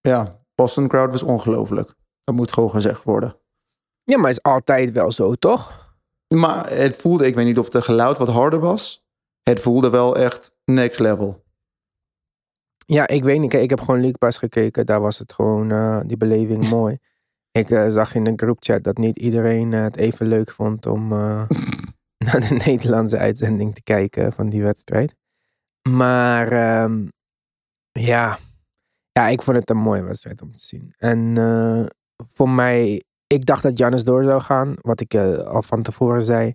Ja, 0.00 0.40
Boston 0.54 0.88
crowd 0.88 1.10
was 1.10 1.22
ongelooflijk. 1.22 1.94
Dat 2.24 2.34
moet 2.34 2.52
gewoon 2.52 2.70
gezegd 2.70 3.04
worden. 3.04 3.36
Ja, 4.04 4.18
maar 4.18 4.30
is 4.30 4.42
altijd 4.42 4.92
wel 4.92 5.10
zo, 5.10 5.34
toch? 5.34 5.94
Maar 6.34 6.70
het 6.70 6.96
voelde, 6.96 7.26
ik 7.26 7.34
weet 7.34 7.46
niet 7.46 7.58
of 7.58 7.68
de 7.68 7.82
geluid 7.82 8.18
wat 8.18 8.28
harder 8.28 8.58
was. 8.58 9.06
Het 9.42 9.60
voelde 9.60 9.90
wel 9.90 10.16
echt 10.16 10.52
next 10.64 11.00
level. 11.00 11.44
Ja, 12.86 13.06
ik 13.06 13.24
weet 13.24 13.40
niet. 13.40 13.52
Ik 13.52 13.70
heb 13.70 13.80
gewoon 13.80 14.00
League 14.00 14.18
Pass 14.18 14.38
gekeken. 14.38 14.86
Daar 14.86 15.00
was 15.00 15.18
het 15.18 15.32
gewoon, 15.32 15.72
uh, 15.72 16.00
die 16.06 16.16
beleving 16.16 16.68
mooi. 16.78 16.98
Ik 17.50 17.70
uh, 17.70 17.88
zag 17.88 18.14
in 18.14 18.24
de 18.24 18.32
groupchat 18.36 18.82
dat 18.82 18.98
niet 18.98 19.16
iedereen 19.16 19.72
uh, 19.72 19.82
het 19.82 19.96
even 19.96 20.26
leuk 20.26 20.50
vond 20.50 20.86
om 20.86 21.08
naar 22.26 22.48
de 22.48 22.62
Nederlandse 22.66 23.18
uitzending 23.18 23.74
te 23.74 23.82
kijken 23.82 24.32
van 24.32 24.48
die 24.48 24.62
wedstrijd. 24.62 25.14
Maar 25.88 26.82
um, 26.82 27.08
ja, 27.92 28.38
ja, 29.12 29.28
ik 29.28 29.42
vond 29.42 29.56
het 29.56 29.70
een 29.70 29.76
mooie 29.76 30.02
wedstrijd 30.02 30.42
om 30.42 30.52
te 30.52 30.58
zien. 30.58 30.94
En 30.98 31.34
voor 32.16 32.48
mij, 32.48 33.02
ik 33.26 33.46
dacht 33.46 33.62
dat 33.62 33.78
Jannes 33.78 34.04
door 34.04 34.24
zou 34.24 34.40
gaan. 34.40 34.74
Wat 34.80 35.00
ik 35.00 35.14
al 35.14 35.62
van 35.62 35.82
tevoren 35.82 36.22
zei. 36.22 36.54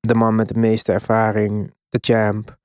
De 0.00 0.14
man 0.14 0.34
met 0.34 0.48
de 0.48 0.58
meeste 0.58 0.92
ervaring, 0.92 1.74
de 1.88 1.98
champ. 2.00 2.56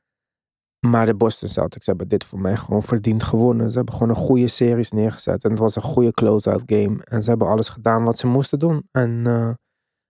Maar 0.88 1.06
de 1.06 1.16
Boston 1.16 1.50
Celtics 1.50 1.86
hebben 1.86 2.08
dit 2.08 2.24
voor 2.24 2.40
mij 2.40 2.58
gewoon 2.58 2.84
verdiend 2.84 3.24
gewonnen. 3.24 3.70
Ze 3.72 3.76
hebben 3.78 3.94
gewoon 3.94 4.10
een 4.10 4.16
goede 4.16 4.48
series 4.48 4.92
neergezet. 4.92 5.44
En 5.44 5.50
het 5.50 5.60
was 5.60 5.76
een 5.76 5.82
goede 5.82 6.12
close-out 6.12 6.64
game. 6.66 7.04
En 7.04 7.24
ze 7.24 7.30
hebben 7.30 7.48
alles 7.48 7.70
gedaan 7.70 8.04
wat 8.04 8.18
ze 8.18 8.28
moesten 8.28 8.60
doen. 8.60 8.88
En 8.92 9.10
uh, 9.28 9.50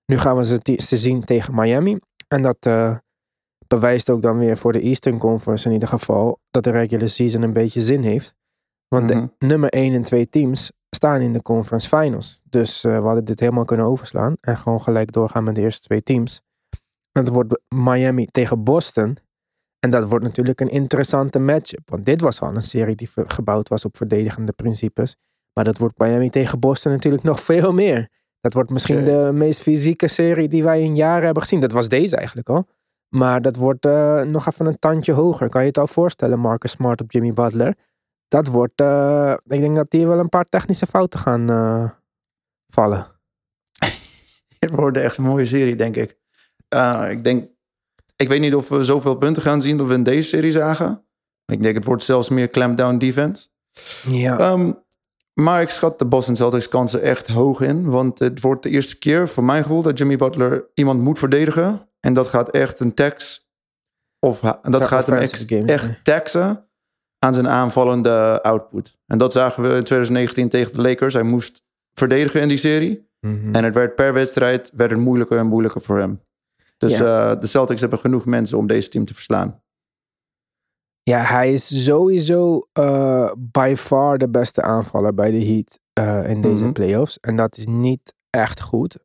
nu 0.05 0.17
gaan 0.17 0.35
we 0.35 0.45
ze, 0.45 0.59
ze 0.83 0.97
zien 0.97 1.23
tegen 1.23 1.55
Miami. 1.55 1.99
En 2.27 2.41
dat 2.41 2.69
bewijst 3.67 4.09
ook 4.09 4.21
dan 4.21 4.37
weer 4.37 4.57
voor 4.57 4.71
de 4.71 4.79
Eastern 4.81 5.17
Conference 5.17 5.67
in 5.67 5.73
ieder 5.73 5.87
geval. 5.89 6.39
Dat 6.49 6.63
de 6.63 6.69
regular 6.71 7.09
season 7.09 7.41
een 7.41 7.53
beetje 7.53 7.81
zin 7.81 8.03
heeft. 8.03 8.35
Want 8.87 9.07
de 9.07 9.15
Mhm. 9.15 9.27
nummer 9.39 9.69
1 9.69 9.93
en 9.93 10.03
2 10.03 10.29
teams 10.29 10.71
staan 10.95 11.21
in 11.21 11.33
de 11.33 11.41
conference 11.41 11.87
finals. 11.87 12.39
Dus 12.43 12.83
uh, 12.85 12.97
we 12.99 13.05
hadden 13.05 13.25
dit 13.25 13.39
helemaal 13.39 13.65
kunnen 13.65 13.85
overslaan. 13.85 14.35
En 14.41 14.57
gewoon 14.57 14.81
gelijk 14.81 15.11
doorgaan 15.11 15.43
met 15.43 15.55
de 15.55 15.61
eerste 15.61 15.81
twee 15.81 16.03
teams. 16.03 16.41
En 17.11 17.23
dat 17.23 17.33
wordt 17.33 17.61
Miami 17.75 18.25
tegen 18.25 18.63
Boston. 18.63 19.17
En 19.79 19.89
dat 19.89 20.09
wordt 20.09 20.25
natuurlijk 20.25 20.59
een 20.61 20.69
interessante 20.69 21.39
matchup. 21.39 21.89
Want 21.89 22.05
dit 22.05 22.21
was 22.21 22.41
al 22.41 22.55
een 22.55 22.61
serie 22.61 22.95
die 22.95 23.09
gebouwd 23.13 23.69
was 23.69 23.85
op 23.85 23.97
verdedigende 23.97 24.51
principes. 24.51 25.15
Maar 25.53 25.63
dat 25.63 25.77
wordt 25.77 25.99
Miami 25.99 26.29
tegen 26.29 26.59
Boston 26.59 26.91
natuurlijk 26.91 27.23
nog 27.23 27.39
veel 27.43 27.73
meer. 27.73 28.09
Dat 28.41 28.53
wordt 28.53 28.69
misschien 28.69 29.03
de 29.03 29.31
meest 29.33 29.59
fysieke 29.59 30.07
serie 30.07 30.47
die 30.47 30.63
wij 30.63 30.81
in 30.81 30.95
jaren 30.95 31.23
hebben 31.23 31.43
gezien. 31.43 31.59
Dat 31.59 31.71
was 31.71 31.87
deze 31.87 32.15
eigenlijk 32.15 32.49
al. 32.49 32.67
Maar 33.09 33.41
dat 33.41 33.55
wordt 33.55 33.85
uh, 33.85 34.21
nog 34.21 34.47
even 34.47 34.65
een 34.65 34.79
tandje 34.79 35.13
hoger. 35.13 35.49
Kan 35.49 35.61
je 35.61 35.67
het 35.67 35.77
al 35.77 35.87
voorstellen, 35.87 36.39
Marcus 36.39 36.71
Smart 36.71 37.01
op 37.01 37.11
Jimmy 37.11 37.33
Butler? 37.33 37.75
Dat 38.27 38.47
wordt, 38.47 38.81
uh, 38.81 39.33
ik 39.47 39.59
denk 39.59 39.75
dat 39.75 39.91
hier 39.91 40.07
wel 40.07 40.19
een 40.19 40.29
paar 40.29 40.45
technische 40.45 40.85
fouten 40.85 41.19
gaan 41.19 41.51
uh, 41.51 41.89
vallen. 42.67 43.07
Het 44.59 44.75
wordt 44.75 44.97
echt 44.97 45.17
een 45.17 45.23
mooie 45.23 45.45
serie, 45.45 45.75
denk 45.75 45.95
ik. 45.95 46.17
Ik 47.09 47.23
denk, 47.23 47.49
ik 48.21 48.27
weet 48.27 48.39
niet 48.39 48.55
of 48.55 48.69
we 48.69 48.83
zoveel 48.83 49.15
punten 49.15 49.43
gaan 49.43 49.61
zien 49.61 49.77
dat 49.77 49.87
we 49.87 49.93
in 49.93 50.03
deze 50.03 50.29
serie 50.29 50.51
zagen. 50.51 51.05
Ik 51.45 51.61
denk 51.61 51.75
het 51.75 51.85
wordt 51.85 52.03
zelfs 52.03 52.29
meer 52.29 52.49
clampdown 52.49 52.97
defense. 52.97 53.47
Ja. 54.09 54.51
Um, 54.51 54.83
maar 55.33 55.61
ik 55.61 55.69
schat 55.69 55.99
de 55.99 56.05
Boston 56.05 56.35
Celtics 56.35 56.67
kansen 56.67 57.01
echt 57.01 57.27
hoog 57.27 57.61
in. 57.61 57.89
Want 57.89 58.19
het 58.19 58.41
wordt 58.41 58.63
de 58.63 58.69
eerste 58.69 58.97
keer, 58.97 59.29
voor 59.29 59.43
mijn 59.43 59.63
gevoel, 59.63 59.81
dat 59.81 59.97
Jimmy 59.97 60.15
Butler 60.15 60.65
iemand 60.73 61.01
moet 61.01 61.19
verdedigen. 61.19 61.89
En 61.99 62.13
dat 62.13 62.27
gaat 62.27 62.49
echt 62.49 62.79
een 62.79 62.93
tax. 62.93 63.47
Of 64.19 64.39
dat 64.39 64.81
ja, 64.81 64.87
gaat 64.87 65.05
hem 65.05 65.17
echt, 65.17 65.43
game, 65.47 65.65
echt 65.65 66.03
taxen 66.03 66.69
aan 67.19 67.33
zijn 67.33 67.47
aanvallende 67.47 68.41
output. 68.41 68.99
En 69.05 69.17
dat 69.17 69.31
zagen 69.31 69.63
we 69.63 69.67
in 69.69 69.83
2019 69.83 70.49
tegen 70.49 70.73
de 70.75 70.81
Lakers. 70.81 71.13
Hij 71.13 71.23
moest 71.23 71.61
verdedigen 71.93 72.41
in 72.41 72.47
die 72.47 72.57
serie. 72.57 73.09
Mm 73.19 73.41
-hmm. 73.41 73.55
En 73.55 73.63
het 73.63 73.73
werd 73.73 73.95
per 73.95 74.13
wedstrijd 74.13 74.71
werd 74.75 74.91
het 74.91 74.99
moeilijker 74.99 75.37
en 75.37 75.47
moeilijker 75.47 75.81
voor 75.81 75.97
hem. 75.97 76.21
Dus 76.79 76.97
ja. 76.97 77.31
uh, 77.31 77.41
de 77.41 77.47
Celtics 77.47 77.81
hebben 77.81 77.99
genoeg 77.99 78.25
mensen 78.25 78.57
om 78.57 78.67
deze 78.67 78.89
team 78.89 79.05
te 79.05 79.13
verslaan. 79.13 79.61
Ja, 81.03 81.21
hij 81.21 81.53
is 81.53 81.83
sowieso 81.85 82.67
uh, 82.79 83.31
by 83.37 83.73
far 83.77 84.17
de 84.17 84.29
beste 84.29 84.61
aanvaller 84.61 85.13
bij 85.13 85.31
de 85.31 85.45
Heat 85.45 85.79
uh, 85.99 86.29
in 86.29 86.41
deze 86.41 86.55
mm 86.55 86.63
-hmm. 86.63 86.73
playoffs. 86.73 87.19
En 87.19 87.35
dat 87.35 87.57
is 87.57 87.65
niet 87.65 88.13
echt 88.29 88.61
goed. 88.61 88.97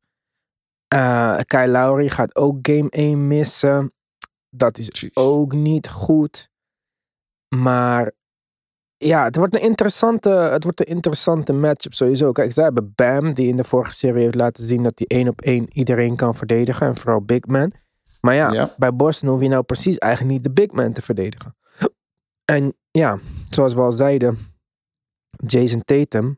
Uh, 0.94 1.38
Kyle 1.46 1.68
Lowry 1.68 2.08
gaat 2.08 2.36
ook 2.36 2.58
game 2.62 2.90
1 2.90 3.26
missen. 3.26 3.92
Dat 4.50 4.78
is 4.78 4.88
Jeez. 4.90 5.10
ook 5.14 5.52
niet 5.52 5.88
goed. 5.88 6.50
Maar 7.56 8.12
ja, 9.06 9.24
het 9.24 9.36
wordt 9.36 9.54
een 9.54 9.60
interessante, 9.60 10.28
het 10.30 10.64
wordt 10.64 10.80
een 10.80 10.94
interessante 10.94 11.52
matchup 11.52 11.94
sowieso. 11.94 12.32
Kijk, 12.32 12.52
zij 12.52 12.64
hebben 12.64 12.92
Bam, 12.94 13.34
die 13.34 13.48
in 13.48 13.56
de 13.56 13.64
vorige 13.64 13.92
serie 13.92 14.22
heeft 14.22 14.34
laten 14.34 14.64
zien 14.64 14.82
dat 14.82 14.92
hij 14.98 15.06
één 15.18 15.28
op 15.28 15.40
één 15.40 15.66
iedereen 15.72 16.16
kan 16.16 16.34
verdedigen. 16.34 16.86
En 16.86 16.96
vooral 16.96 17.20
big 17.22 17.46
man. 17.46 17.72
Maar 18.20 18.34
ja, 18.34 18.52
Ja. 18.52 18.74
bij 18.76 18.94
Boston 18.94 19.28
hoef 19.28 19.40
je 19.40 19.48
nou 19.48 19.62
precies 19.62 19.98
eigenlijk 19.98 20.32
niet 20.32 20.42
de 20.42 20.50
big 20.50 20.70
man 20.70 20.92
te 20.92 21.02
verdedigen. 21.02 21.56
En 22.44 22.74
ja, 22.90 23.18
zoals 23.48 23.74
we 23.74 23.80
al 23.80 23.92
zeiden, 23.92 24.38
Jason 25.46 25.82
Tatum, 25.84 26.36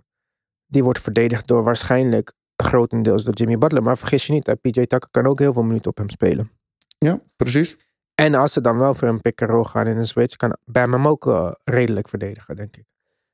die 0.67 0.85
wordt 0.85 1.01
verdedigd 1.01 1.47
door 1.47 1.63
waarschijnlijk 1.63 2.33
grotendeels 2.57 3.25
door 3.25 3.35
Jimmy 3.35 3.59
Butler. 3.59 3.83
Maar 3.83 3.99
vergis 3.99 4.27
je 4.27 4.33
niet, 4.33 4.57
PJ 4.61 4.71
Tucker 4.71 5.09
kan 5.11 5.27
ook 5.27 5.39
heel 5.39 5.53
veel 5.53 5.63
minuten 5.63 5.91
op 5.91 5.97
hem 5.97 6.09
spelen. 6.09 6.51
Ja, 6.99 7.21
precies. 7.37 7.77
En 8.23 8.35
als 8.35 8.53
ze 8.53 8.61
dan 8.61 8.79
wel 8.79 8.95
voor 8.95 9.09
een 9.09 9.21
pick 9.21 9.41
roll 9.41 9.65
gaan 9.65 9.87
in 9.87 9.97
een 9.97 10.07
switch, 10.07 10.37
kan 10.37 10.57
Bam 10.65 10.93
hem 10.93 11.09
ook 11.09 11.27
uh, 11.27 11.53
redelijk 11.65 12.09
verdedigen, 12.09 12.57
denk 12.57 12.77
ik. 12.77 12.85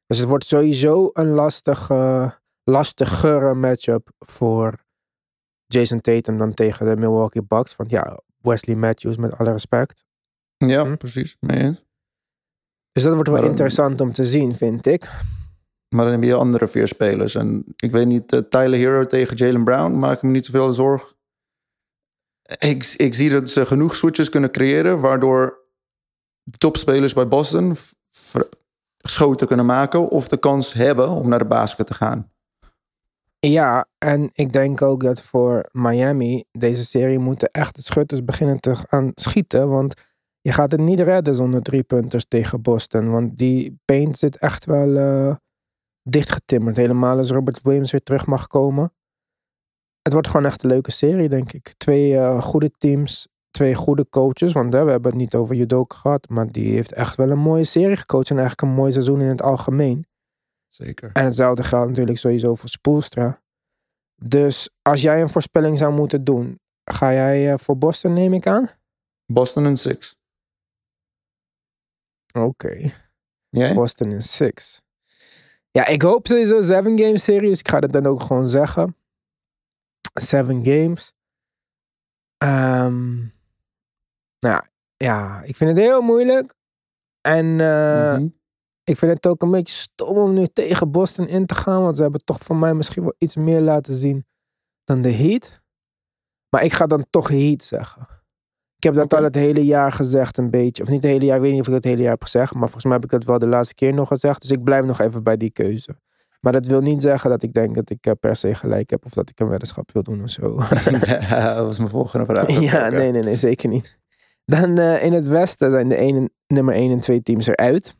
Dus 0.06 0.18
het 0.18 0.28
wordt 0.28 0.44
sowieso 0.44 1.10
een 1.12 1.28
lastige, 1.28 2.32
lastigere 2.64 3.54
matchup 3.54 4.10
voor 4.18 4.74
Jason 5.66 6.00
Tatum 6.00 6.38
dan 6.38 6.54
tegen 6.54 6.86
de 6.86 6.96
Milwaukee 6.96 7.42
Bucks. 7.42 7.76
Want 7.76 7.90
ja, 7.90 8.20
Wesley 8.40 8.76
Matthews 8.76 9.16
met 9.16 9.38
alle 9.38 9.52
respect. 9.52 10.04
Ja, 10.56 10.84
Hm. 10.84 10.96
precies. 10.96 11.36
Dus 12.92 13.02
dat 13.02 13.14
wordt 13.14 13.28
wel 13.28 13.40
Maar 13.40 13.48
interessant 13.48 14.00
om 14.00 14.12
te 14.12 14.24
zien, 14.24 14.54
vind 14.54 14.86
ik. 14.86 15.10
Maar 15.88 16.04
dan 16.04 16.12
heb 16.14 16.22
je 16.22 16.34
andere 16.34 16.66
vier 16.68 16.88
spelers. 16.88 17.34
En 17.34 17.64
ik 17.76 17.90
weet 17.90 18.06
niet, 18.06 18.32
uh, 18.32 18.40
Tyler 18.40 18.78
Hero 18.78 19.06
tegen 19.06 19.36
Jalen 19.36 19.64
Brown 19.64 19.98
maak 19.98 20.16
ik 20.16 20.22
me 20.22 20.30
niet 20.30 20.44
zoveel 20.44 20.72
zorg. 20.72 21.14
Ik, 22.58 23.14
zie 23.14 23.30
dat 23.30 23.48
ze 23.48 23.66
genoeg 23.66 23.94
switches 23.94 24.28
kunnen 24.28 24.50
creëren, 24.50 25.00
waardoor 25.00 25.58
topspelers 26.58 27.12
bij 27.12 27.28
Boston 27.28 27.76
schoten 28.98 29.46
kunnen 29.46 29.66
maken 29.66 30.08
of 30.08 30.28
de 30.28 30.36
kans 30.36 30.72
hebben 30.72 31.08
om 31.08 31.28
naar 31.28 31.38
de 31.38 31.44
basket 31.44 31.86
te 31.86 31.94
gaan. 31.94 32.30
Ja, 33.38 33.86
en 33.98 34.30
ik 34.32 34.52
denk 34.52 34.82
ook 34.82 35.02
dat 35.02 35.22
voor 35.22 35.68
Miami 35.72 36.44
deze 36.52 36.84
serie 36.84 37.18
moeten 37.18 37.48
echt 37.50 37.74
de 37.74 37.82
schutters 37.82 38.24
beginnen 38.24 38.60
te 38.60 38.74
gaan 38.74 39.10
schieten. 39.14 39.68
Want 39.68 39.94
je 40.40 40.52
gaat 40.52 40.72
het 40.72 40.80
niet 40.80 41.00
redden 41.00 41.34
zonder 41.34 41.62
drie 41.62 41.82
punters 41.82 42.24
tegen 42.28 42.62
Boston. 42.62 43.10
Want 43.10 43.38
die 43.38 43.80
paint 43.84 44.18
zit 44.18 44.36
echt 44.36 44.64
wel 44.64 44.96
eh, 44.96 45.36
dichtgetimmerd. 46.02 46.76
Helemaal 46.76 47.16
als 47.16 47.30
Robert 47.30 47.62
Williams 47.62 47.90
weer 47.90 48.02
terug 48.02 48.26
mag 48.26 48.46
komen. 48.46 48.92
Het 50.02 50.12
wordt 50.12 50.28
gewoon 50.28 50.46
echt 50.46 50.62
een 50.62 50.70
leuke 50.70 50.90
serie, 50.90 51.28
denk 51.28 51.52
ik. 51.52 51.74
Twee 51.76 52.16
eh, 52.16 52.42
goede 52.42 52.70
teams, 52.78 53.28
twee 53.50 53.74
goede 53.74 54.08
coaches. 54.08 54.52
Want 54.52 54.72
hè, 54.72 54.84
we 54.84 54.90
hebben 54.90 55.10
het 55.10 55.20
niet 55.20 55.34
over 55.34 55.54
Judoka 55.54 55.96
gehad. 55.96 56.28
Maar 56.28 56.52
die 56.52 56.74
heeft 56.74 56.92
echt 56.92 57.16
wel 57.16 57.30
een 57.30 57.38
mooie 57.38 57.64
serie 57.64 57.96
gecoacht. 57.96 58.30
En 58.30 58.38
eigenlijk 58.38 58.68
een 58.68 58.76
mooi 58.76 58.92
seizoen 58.92 59.20
in 59.20 59.28
het 59.28 59.42
algemeen. 59.42 60.06
Zeker. 60.68 61.10
En 61.12 61.24
hetzelfde 61.24 61.62
geldt 61.62 61.88
natuurlijk 61.88 62.18
sowieso 62.18 62.54
voor 62.54 62.68
Spoelstra. 62.68 63.42
Dus 64.14 64.70
als 64.82 65.02
jij 65.02 65.20
een 65.20 65.28
voorspelling 65.28 65.78
zou 65.78 65.92
moeten 65.92 66.24
doen, 66.24 66.60
ga 66.84 67.12
jij 67.12 67.52
eh, 67.52 67.58
voor 67.58 67.78
Boston, 67.78 68.12
neem 68.12 68.32
ik 68.32 68.46
aan? 68.46 68.70
Boston 69.26 69.64
en 69.64 69.76
six. 69.76 70.16
Oké. 72.34 72.92
Jij? 73.48 73.74
Boston 73.74 74.10
in 74.10 74.22
six. 74.22 74.82
Ja, 75.70 75.86
ik 75.86 76.02
hoop 76.02 76.26
sowieso 76.26 76.60
seven 76.60 76.98
game 76.98 77.18
series. 77.18 77.58
Ik 77.58 77.68
ga 77.68 77.80
dat 77.80 77.92
dan 77.92 78.06
ook 78.06 78.22
gewoon 78.22 78.46
zeggen. 78.46 78.96
Seven 80.12 80.64
games. 80.64 81.12
Ehm, 82.36 83.16
nou 84.38 84.54
ja, 84.54 84.66
ja, 84.96 85.42
ik 85.42 85.56
vind 85.56 85.70
het 85.70 85.78
heel 85.78 86.00
moeilijk. 86.00 86.54
En 87.20 87.60
eh, 87.60 88.12
Mhm. 88.14 88.26
ik 88.84 88.96
vind 88.98 89.12
het 89.12 89.26
ook 89.26 89.42
een 89.42 89.50
beetje 89.50 89.74
stom 89.74 90.16
om 90.16 90.32
nu 90.32 90.46
tegen 90.46 90.90
Boston 90.90 91.26
in 91.28 91.46
te 91.46 91.54
gaan. 91.54 91.82
Want 91.82 91.96
ze 91.96 92.02
hebben 92.02 92.24
toch 92.24 92.38
voor 92.40 92.56
mij 92.56 92.74
misschien 92.74 93.02
wel 93.02 93.14
iets 93.18 93.36
meer 93.36 93.60
laten 93.60 93.94
zien 93.94 94.26
dan 94.84 95.00
de 95.02 95.12
Heat. 95.12 95.60
Maar 96.48 96.64
ik 96.64 96.72
ga 96.72 96.86
dan 96.86 97.06
toch 97.10 97.28
Heat 97.28 97.62
zeggen. 97.62 98.08
Ik 98.76 98.82
heb 98.82 98.94
dat 98.94 99.14
al 99.14 99.22
het 99.22 99.34
hele 99.34 99.64
jaar 99.64 99.92
gezegd 99.92 100.38
een 100.38 100.50
beetje. 100.50 100.82
Of 100.82 100.88
niet 100.88 101.02
het 101.02 101.12
hele 101.12 101.24
jaar, 101.24 101.36
ik 101.36 101.42
weet 101.42 101.50
niet 101.52 101.60
of 101.60 101.66
ik 101.66 101.72
dat 101.72 101.82
het 101.82 101.92
hele 101.92 102.02
jaar 102.02 102.12
heb 102.12 102.22
gezegd. 102.22 102.52
Maar 102.52 102.62
volgens 102.62 102.84
mij 102.84 102.92
heb 102.94 103.04
ik 103.04 103.10
dat 103.10 103.24
wel 103.24 103.38
de 103.38 103.46
laatste 103.48 103.74
keer 103.74 103.94
nog 103.94 104.08
gezegd. 104.08 104.40
Dus 104.40 104.50
ik 104.50 104.64
blijf 104.64 104.84
nog 104.84 105.00
even 105.00 105.22
bij 105.22 105.36
die 105.36 105.50
keuze. 105.50 105.96
Maar 106.44 106.52
dat 106.52 106.66
wil 106.66 106.80
niet 106.80 107.02
zeggen 107.02 107.30
dat 107.30 107.42
ik 107.42 107.52
denk 107.52 107.74
dat 107.74 107.90
ik 107.90 108.06
eh, 108.06 108.12
per 108.20 108.36
se 108.36 108.54
gelijk 108.54 108.90
heb. 108.90 109.04
Of 109.04 109.12
dat 109.12 109.30
ik 109.30 109.40
een 109.40 109.48
weddenschap 109.48 109.92
wil 109.92 110.02
doen 110.02 110.22
of 110.22 110.28
zo. 110.28 110.56
dat 111.28 111.56
was 111.56 111.78
mijn 111.78 111.90
volgende 111.90 112.26
vraag. 112.26 112.60
ja, 112.60 112.88
nee, 112.88 113.12
nee, 113.12 113.22
nee, 113.22 113.36
zeker 113.36 113.68
niet. 113.68 113.98
Dan 114.44 114.78
eh, 114.78 115.04
in 115.04 115.12
het 115.12 115.28
westen 115.28 115.70
zijn 115.70 115.88
de 115.88 115.96
ene, 115.96 116.30
nummer 116.46 116.74
1 116.74 116.90
en 116.90 117.00
2 117.00 117.22
teams 117.22 117.46
eruit. 117.46 117.96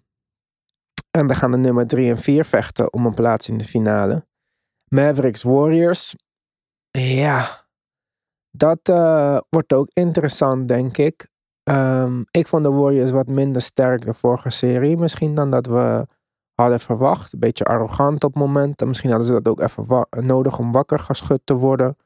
En 1.10 1.26
dan 1.26 1.36
gaan 1.36 1.50
de 1.50 1.56
nummer 1.56 1.86
3 1.86 2.10
en 2.10 2.18
4 2.18 2.44
vechten 2.44 2.92
om 2.92 3.06
een 3.06 3.14
plaats 3.14 3.48
in 3.48 3.58
de 3.58 3.64
finale. 3.64 4.26
Mavericks 4.88 5.42
Warriors. 5.42 6.16
Ja, 6.90 7.66
dat 8.50 8.80
eh, 8.82 9.38
wordt 9.48 9.72
ook 9.72 9.90
interessant, 9.92 10.68
denk 10.68 10.96
ik. 10.96 11.26
Ehm, 11.62 12.22
ik 12.30 12.46
vond 12.46 12.64
de 12.64 12.70
Warriors 12.70 13.10
wat 13.10 13.26
minder 13.26 13.62
sterk 13.62 14.04
de 14.04 14.14
vorige 14.14 14.50
serie. 14.50 14.96
Misschien 14.96 15.34
dan 15.34 15.50
dat 15.50 15.66
we 15.66 16.06
hadden 16.54 16.80
verwacht. 16.80 17.32
Een 17.32 17.38
beetje 17.38 17.64
arrogant 17.64 18.24
op 18.24 18.34
momenten. 18.34 18.88
Misschien 18.88 19.10
hadden 19.10 19.28
ze 19.28 19.32
dat 19.32 19.48
ook 19.48 19.60
even 19.60 20.06
nodig 20.26 20.58
om 20.58 20.72
wakker 20.72 20.98
geschud 20.98 21.40
te 21.44 21.54
worden. 21.54 21.96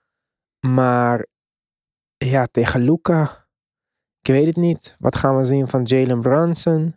Maar 0.66 1.26
ja, 2.16 2.46
tegen 2.50 2.80
Luca. 2.80 3.46
Ik 4.20 4.32
weet 4.32 4.46
het 4.46 4.56
niet. 4.56 4.96
Wat 4.98 5.16
gaan 5.16 5.36
we 5.36 5.44
zien 5.44 5.68
van 5.68 5.82
Jalen 5.82 6.20
Brunson? 6.20 6.96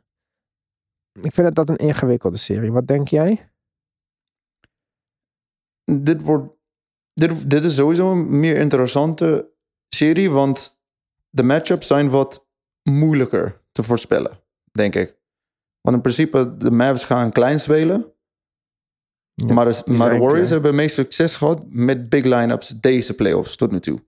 Ik 1.22 1.34
vind 1.34 1.48
het 1.48 1.56
dat 1.56 1.70
een 1.70 1.76
ingewikkelde 1.76 2.38
serie. 2.38 2.72
Wat 2.72 2.88
denk 2.88 3.08
jij? 3.08 3.50
dit 5.98 6.22
wordt. 6.22 6.58
Dit, 7.14 7.50
dit 7.50 7.66
is 7.66 7.76
sowieso 7.76 8.12
een 8.12 8.40
meer 8.40 8.58
interessante 8.58 9.50
serie, 9.96 10.30
want 10.32 10.82
de 11.30 11.44
matchups 11.44 11.88
zijn 11.88 12.10
wat 12.10 12.48
moeilijker 12.84 13.62
te 13.72 13.84
voorspellen, 13.84 14.40
denk 14.72 14.96
ik. 14.96 15.19
Want 15.82 15.96
in 15.96 16.02
principe, 16.02 16.58
de 16.58 16.72
Mavs 16.72 17.04
gaan 17.04 17.32
klein 17.32 17.60
spelen. 17.60 18.14
Ja, 19.34 19.54
maar 19.54 19.66
de, 19.66 19.82
maar 19.86 20.10
de 20.10 20.18
Warriors 20.18 20.32
klein. 20.32 20.48
hebben 20.48 20.76
meest 20.76 20.96
succes 20.96 21.36
gehad 21.36 21.66
met 21.70 22.10
big 22.10 22.24
line-ups 22.24 22.68
deze 22.68 23.14
playoffs 23.14 23.56
tot 23.56 23.72
nu 23.72 23.80
toe. 23.80 24.08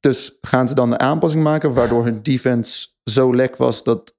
Dus 0.00 0.38
gaan 0.40 0.68
ze 0.68 0.74
dan 0.74 0.90
de 0.90 0.98
aanpassing 0.98 1.42
maken, 1.42 1.74
waardoor 1.74 2.04
hun 2.04 2.22
defense 2.22 2.88
zo 3.04 3.34
lek 3.34 3.56
was 3.56 3.82
dat. 3.82 4.16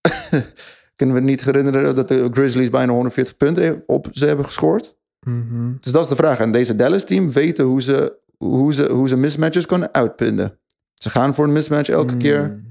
kunnen 0.96 1.16
we 1.16 1.22
niet 1.22 1.44
herinneren 1.44 1.94
dat 1.94 2.08
de 2.08 2.28
Grizzlies 2.32 2.70
bijna 2.70 2.92
140 2.92 3.36
punten 3.36 3.82
op 3.86 4.06
ze 4.10 4.26
hebben 4.26 4.44
gescoord? 4.44 4.98
Mhm. 5.20 5.72
Dus 5.80 5.92
dat 5.92 6.02
is 6.02 6.08
de 6.08 6.16
vraag. 6.16 6.38
En 6.38 6.52
deze 6.52 6.76
Dallas-team 6.76 7.30
weten 7.30 7.64
hoe 7.64 7.82
ze, 7.82 8.18
hoe, 8.36 8.74
ze, 8.74 8.92
hoe 8.92 9.08
ze 9.08 9.16
mismatches 9.16 9.66
kunnen 9.66 9.94
uitpunden. 9.94 10.58
Ze 10.94 11.10
gaan 11.10 11.34
voor 11.34 11.44
een 11.44 11.52
mismatch 11.52 11.88
elke 11.88 12.16
keer. 12.16 12.62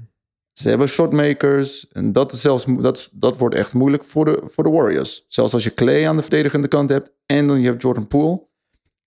Ze 0.58 0.68
hebben 0.68 0.88
shotmakers. 0.88 1.88
En 1.88 2.12
dat, 2.12 2.32
is 2.32 2.40
zelfs, 2.40 2.64
dat, 2.68 3.10
dat 3.12 3.36
wordt 3.38 3.54
echt 3.54 3.74
moeilijk 3.74 4.04
voor 4.04 4.24
de, 4.24 4.42
voor 4.44 4.64
de 4.64 4.70
Warriors. 4.70 5.24
Zelfs 5.28 5.52
als 5.52 5.64
je 5.64 5.74
Clay 5.74 6.06
aan 6.08 6.16
de 6.16 6.22
verdedigende 6.22 6.68
kant 6.68 6.90
hebt. 6.90 7.12
En 7.26 7.46
dan 7.46 7.60
je 7.60 7.66
hebt 7.68 7.82
Jordan 7.82 8.06
Poole. 8.06 8.46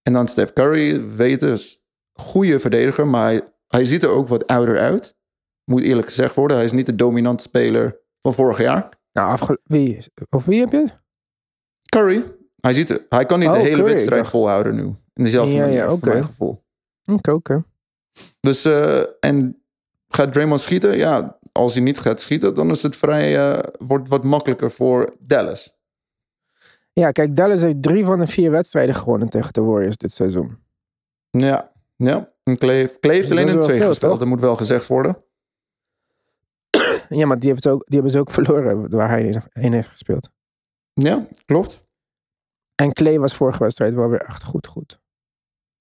En 0.04 0.14
dan 0.14 0.28
Steph 0.28 0.54
Curry. 0.54 1.08
Weten, 1.16 1.52
is 1.52 1.84
een 2.14 2.24
goede 2.24 2.60
verdediger. 2.60 3.08
Maar 3.08 3.26
hij, 3.26 3.42
hij 3.68 3.86
ziet 3.86 4.04
er 4.04 4.10
ook 4.10 4.28
wat 4.28 4.48
ouder 4.48 4.80
uit. 4.80 5.16
Moet 5.64 5.82
eerlijk 5.82 6.08
gezegd 6.08 6.36
worden. 6.36 6.58
Hij 6.58 6.66
is 6.66 6.72
niet 6.72 6.86
de 6.86 6.96
dominante 6.96 7.44
speler 7.44 8.00
van 8.22 8.34
vorig 8.34 8.58
jaar. 8.58 8.90
Nou, 9.12 9.32
afge- 9.32 9.60
wie? 9.64 9.98
Of 10.30 10.46
wie 10.46 10.60
heb 10.60 10.72
je? 10.72 10.88
Curry. 11.90 12.24
Hij, 12.62 12.74
ziet 12.74 12.90
er, 12.90 13.06
hij 13.10 13.26
kan 13.26 13.40
niet 13.40 13.48
Oh, 13.48 13.54
de 13.54 13.60
hele 13.60 13.76
Curry, 13.76 13.88
ik 13.90 13.94
wedstrijd 13.94 14.22
dacht- 14.22 14.32
volhouden 14.34 14.76
nu. 14.76 14.84
In 15.14 15.24
dezelfde 15.24 15.56
Ja, 15.56 15.62
ja, 15.66 15.68
manier, 15.68 15.92
oké. 15.92 16.10
mijn 16.10 16.24
gevoel. 16.26 16.64
Oké, 17.12 17.32
oké. 17.32 17.64
Dus, 18.40 18.66
eh, 18.66 19.00
en 19.20 19.64
gaat 20.08 20.34
Draymond 20.34 20.60
schieten? 20.60 20.98
Ja, 20.98 21.40
als 21.52 21.74
hij 21.74 21.84
niet 21.84 22.00
gaat 22.00 22.22
schieten, 22.22 22.56
dan 22.56 22.70
is 22.70 22.84
het 22.84 22.96
vrij, 22.96 23.52
eh, 23.52 23.60
wordt 23.80 24.10
wat 24.10 24.24
makkelijker 24.24 24.72
voor 24.72 25.14
Dallas. 25.20 25.80
Ja, 26.94 27.12
kijk, 27.12 27.36
Dallas 27.36 27.62
heeft 27.62 27.82
drie 27.84 28.06
van 28.06 28.20
de 28.20 28.28
vier 28.28 28.52
wedstrijden 28.52 28.96
gewonnen 28.96 29.30
tegen 29.30 29.54
de 29.54 29.62
Warriors 29.62 29.98
dit 29.98 30.12
seizoen. 30.12 30.58
Ja, 31.30 31.72
ja. 31.96 32.34
En 32.44 32.58
Clay, 32.58 32.76
heeft- 32.76 33.00
Clay 33.00 33.16
heeft 33.16 33.30
Dat 33.30 33.38
alleen 33.38 33.54
wel 33.54 33.64
twee 33.64 33.78
veel, 33.78 33.88
gespeeld, 33.88 34.12
toch? 34.12 34.20
dat 34.20 34.28
moet 34.30 34.42
wel 34.42 34.56
gezegd 34.56 34.88
worden. 34.88 35.24
Ja, 37.10 37.26
maar 37.26 37.40
die, 37.40 37.50
heeft 37.50 37.68
ook, 37.68 37.84
die 37.86 37.94
hebben 37.94 38.12
ze 38.12 38.20
ook 38.20 38.32
verloren 38.32 38.90
waar 38.90 39.10
hij 39.10 39.24
in- 39.24 39.44
in 39.64 39.74
heeft 39.74 39.88
gespeeld. 39.88 40.30
Ja, 40.94 41.28
klopt. 41.46 41.84
En 42.76 42.94
Clay 42.94 43.20
was 43.20 43.36
vorige 43.36 43.64
wedstrijd 43.64 43.94
wel 43.94 44.10
weer 44.10 44.22
echt 44.22 44.44
goed, 44.44 44.68
goed. 44.68 45.00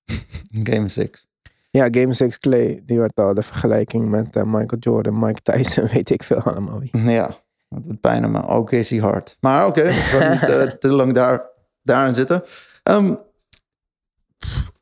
Game 0.70 0.88
6. 0.88 1.26
Ja, 1.70 1.88
Game 1.90 2.12
6 2.12 2.38
Clay, 2.38 2.83
die 2.85 2.98
werd 2.98 3.14
al 3.14 3.35
de 3.35 3.42
vergelijking 3.42 4.09
met 4.09 4.37
eh, 4.37 4.42
Michael 4.42 4.80
Jordan, 4.80 5.18
Mike 5.18 5.40
Tyson, 5.42 5.87
weet 5.94 6.11
ik 6.11 6.22
veel 6.22 6.38
allemaal 6.40 6.80
wie. 6.80 7.11
Ja, 7.11 7.30
dat 7.68 7.85
doet 7.85 8.00
pijn 8.00 8.30
me. 8.30 8.46
Ook 8.46 8.72
is 8.72 8.90
hij 8.90 8.98
hard. 8.98 9.37
Maar 9.40 9.66
oké, 9.66 9.83
we 9.83 9.90
gaan 9.92 10.30
niet 10.30 10.42
eh, 10.42 10.62
te 10.78 10.88
lang 10.92 11.12
daar, 11.12 11.50
daarin 11.83 12.14
zitten. 12.14 12.42
Ehm, 12.83 13.14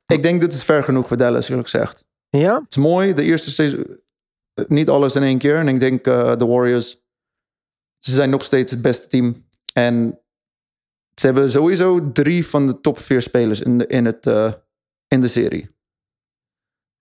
ik 0.07 0.23
denk 0.23 0.41
dit 0.41 0.53
is 0.53 0.65
ver 0.65 0.83
genoeg 0.83 1.09
voor 1.09 1.17
Dallas, 1.17 1.49
eerlijk 1.49 1.69
gezegd. 1.69 2.05
Ja? 2.29 2.55
Het 2.55 2.71
is 2.71 2.77
mooi, 2.77 3.15
de 3.15 3.23
eerste 3.23 3.51
seizoen. 3.51 4.01
eh, 4.55 4.65
Niet 4.69 4.89
alles 4.89 5.15
in 5.15 5.23
één 5.23 5.39
keer. 5.39 5.57
En 5.57 5.69
ik 5.69 5.81
denk 5.81 6.05
de 6.05 6.47
Warriors. 6.47 7.07
Ze 7.99 8.11
zijn 8.11 8.31
nog 8.31 8.45
steeds 8.45 8.71
het 8.71 8.83
beste 8.83 9.07
team. 9.07 9.35
En 9.73 10.19
ze 11.15 11.27
hebben 11.27 11.51
sowieso 11.51 12.13
drie 12.13 12.47
van 12.47 12.67
de 12.67 12.81
top 12.81 12.99
vier 12.99 13.23
spelers 13.23 13.61
in 13.61 13.79
de, 13.79 13.87
in 13.87 14.05
het, 14.05 14.27
in 15.09 15.21
de 15.21 15.29
serie. 15.29 15.69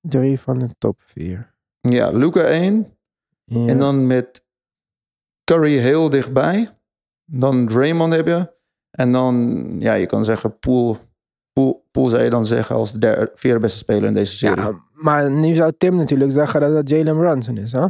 Drie 0.10 0.40
van 0.40 0.60
de 0.60 0.68
top 0.78 1.02
vier. 1.02 1.56
Ja, 1.82 2.12
Luca 2.12 2.42
1. 2.42 2.86
Ja. 3.44 3.68
En 3.68 3.78
dan 3.78 4.08
met 4.08 4.46
Curry 5.44 5.78
heel 5.78 6.10
dichtbij. 6.10 6.70
Dan 7.26 7.68
Draymond 7.68 8.14
heb 8.14 8.28
je. 8.28 8.56
En 8.92 9.12
dan, 9.12 9.66
ja, 9.80 9.94
je 9.94 10.06
kan 10.06 10.26
zeggen. 10.26 10.60
Poole, 10.60 10.98
Poole 11.92 12.10
zou 12.10 12.24
je 12.24 12.30
dan 12.30 12.46
zeggen 12.46 12.76
als 12.76 12.92
de 12.92 12.98
derde, 13.00 13.32
vierde 13.36 13.60
beste 13.60 13.78
speler 13.78 14.04
in 14.08 14.14
deze 14.14 14.36
serie. 14.36 14.64
ja, 14.64 14.82
maar 14.92 15.32
nu 15.32 15.54
zou 15.54 15.74
Tim 15.78 15.96
natuurlijk 15.96 16.32
zeggen 16.32 16.62
dat 16.62 16.74
het 16.74 16.90
Jalen 16.90 17.18
Brunson 17.18 17.58
is, 17.58 17.72
hè? 17.72 17.80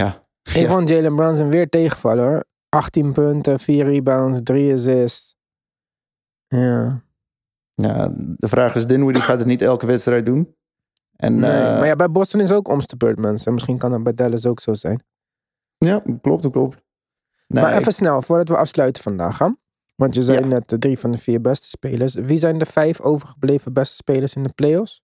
ja. 0.00 0.24
Ik 0.42 0.52
Ja. 0.52 0.68
vond 0.68 0.88
Jalen 0.88 1.16
Brunson 1.16 1.50
weer 1.50 1.68
tegenvallen, 1.68 2.24
hoor. 2.24 2.44
18 2.68 3.12
punten, 3.12 3.60
4 3.60 3.84
rebounds, 3.84 4.40
3 4.42 4.72
assists. 4.72 5.34
Ja. 6.48 7.04
Ja, 7.82 8.12
de 8.16 8.48
vraag 8.48 8.74
is, 8.74 8.86
Dinwiddie 8.86 9.22
gaat 9.22 9.38
het 9.38 9.46
niet 9.46 9.62
elke 9.62 9.86
wedstrijd 9.86 10.26
doen. 10.26 10.54
En, 11.16 11.38
Nee, 11.38 11.50
eh, 11.50 11.78
maar 11.78 11.86
ja, 11.86 11.96
bij 11.96 12.10
Boston 12.10 12.40
is 12.40 12.52
ook 12.52 12.68
om 12.68 12.78
de 12.78 12.96
beurt, 12.96 13.18
mensen. 13.18 13.52
Misschien 13.52 13.78
kan 13.78 13.90
dat 13.90 14.02
bij 14.02 14.14
Dallas 14.14 14.46
ook 14.46 14.60
zo 14.60 14.74
zijn. 14.74 15.02
ja, 15.78 16.02
klopt, 16.20 16.50
klopt. 16.50 16.84
Nee, 17.48 17.62
maar 17.62 17.76
even 17.76 17.92
snel, 17.92 18.22
voordat 18.22 18.48
we 18.48 18.56
afsluiten 18.56 19.02
vandaag, 19.02 19.38
hè? 19.38 19.48
Want 19.96 20.14
je 20.14 20.22
zei 20.22 20.38
Ja. 20.40 20.46
net 20.46 20.68
de 20.68 20.78
drie 20.78 20.98
van 20.98 21.10
de 21.10 21.18
vier 21.18 21.40
beste 21.40 21.68
spelers. 21.68 22.14
Wie 22.14 22.36
zijn 22.36 22.58
de 22.58 22.66
vijf 22.66 23.00
overgebleven 23.00 23.72
beste 23.72 23.96
spelers 23.96 24.34
in 24.34 24.42
de 24.42 24.52
playoffs? 24.54 25.02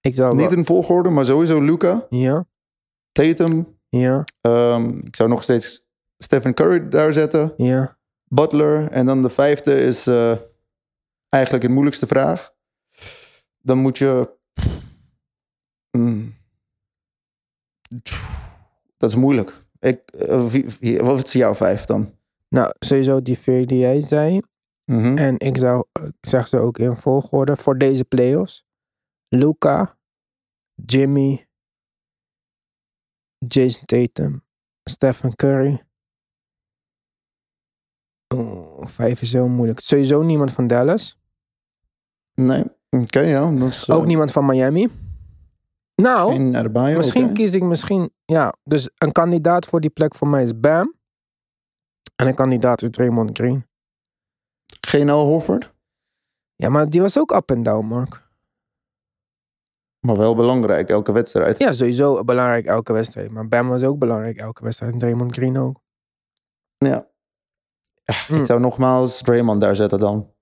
Ik 0.00 0.14
zou 0.14 0.36
niet 0.36 0.52
in 0.52 0.64
volgorde, 0.64 1.08
maar 1.08 1.24
sowieso 1.24 1.60
Luca, 1.60 2.06
Ja, 2.10 2.46
Tatum. 3.12 3.78
ja, 3.88 4.24
ehm, 4.40 4.88
ik 4.98 5.16
zou 5.16 5.28
nog 5.28 5.42
steeds 5.42 5.86
Stephen 6.16 6.54
Curry 6.54 6.88
daar 6.88 7.12
zetten. 7.12 7.52
ja. 7.56 7.96
Butler. 8.30 8.90
En 8.90 9.06
dan 9.06 9.22
de 9.22 9.28
vijfde 9.28 9.80
is 9.80 10.06
eh, 10.06 10.36
eigenlijk 11.28 11.64
een 11.64 11.72
moeilijkste 11.72 12.06
vraag. 12.06 12.54
Dan 13.58 13.78
moet 13.78 13.98
je... 13.98 14.36
Mm. 15.90 16.32
Dat 18.96 19.10
is 19.10 19.16
moeilijk. 19.16 19.66
Ik, 19.78 20.10
eh, 20.10 21.00
wat 21.00 21.26
is 21.26 21.32
jouw 21.32 21.54
vijf 21.54 21.84
dan? 21.84 22.12
Nou, 22.48 22.72
sowieso 22.78 23.22
die 23.22 23.38
vier 23.38 23.66
die 23.66 23.78
jij 23.78 24.00
zei. 24.00 24.40
Mhm. 24.84 25.18
En 25.18 25.38
ik 25.38 25.56
zou, 25.56 25.84
ik 25.92 26.14
zeg 26.20 26.48
ze 26.48 26.58
ook 26.58 26.78
in 26.78 26.96
volgorde 26.96 27.56
voor 27.56 27.78
deze 27.78 28.04
playoffs. 28.04 28.66
Luca, 29.28 29.98
Jimmy, 30.74 31.48
Jason 33.38 33.84
Tatum, 33.84 34.44
Stephen 34.84 35.36
Curry. 35.36 35.87
Oh, 38.34 38.86
vijf 38.86 39.20
is 39.20 39.30
zo 39.30 39.48
moeilijk. 39.48 39.80
Sowieso 39.80 40.22
niemand 40.22 40.52
van 40.52 40.66
Dallas. 40.66 41.18
Nee, 42.34 42.64
oké, 42.90 43.20
ja. 43.20 43.50
Dat 43.50 43.68
is, 43.68 43.90
Ook 43.90 44.00
eh, 44.00 44.06
niemand 44.06 44.32
van 44.32 44.46
Miami. 44.46 44.88
Nou, 45.94 46.38
misschien 46.96 47.32
kies 47.32 47.52
ik 47.54 47.62
misschien... 47.62 48.10
Ja, 48.24 48.54
dus 48.64 48.90
een 48.98 49.12
kandidaat 49.12 49.66
voor 49.66 49.80
die 49.80 49.90
plek 49.90 50.14
voor 50.14 50.28
mij 50.28 50.42
is 50.42 50.60
Bam. 50.60 50.94
En 52.16 52.26
een 52.26 52.34
kandidaat 52.34 52.82
is 52.82 52.88
Draymond 52.90 53.38
Green. 53.38 53.66
Geen 54.80 55.10
Al 55.10 55.26
Horford, 55.26 55.74
Ja, 56.56 56.68
maar 56.68 56.88
die 56.88 57.00
was 57.00 57.18
ook 57.18 57.30
up 57.32 57.50
en 57.50 57.62
down, 57.62 57.86
Mark. 57.86 58.28
maar 60.00 60.16
wel 60.16 60.34
belangrijk, 60.34 60.88
elke 60.88 61.12
wedstrijd. 61.12 61.58
Ja, 61.58 61.72
sowieso 61.72 62.24
belangrijk 62.24 62.66
elke 62.66 62.92
wedstrijd. 62.92 63.30
Maar 63.30 63.48
Bam 63.48 63.68
was 63.68 63.82
ook 63.82 63.98
belangrijk 63.98 64.36
elke 64.36 64.64
wedstrijd. 64.64 64.92
En 64.92 64.98
Draymond 64.98 65.32
Green 65.32 65.58
ook. 65.58 65.80
Ja. 66.76 67.07
Hm. 68.26 68.34
Ik 68.34 68.46
zou 68.46 68.60
nogmaals 68.60 69.22
Draymond 69.22 69.60
daar 69.60 69.76
zetten 69.76 69.98
dan. 69.98 70.32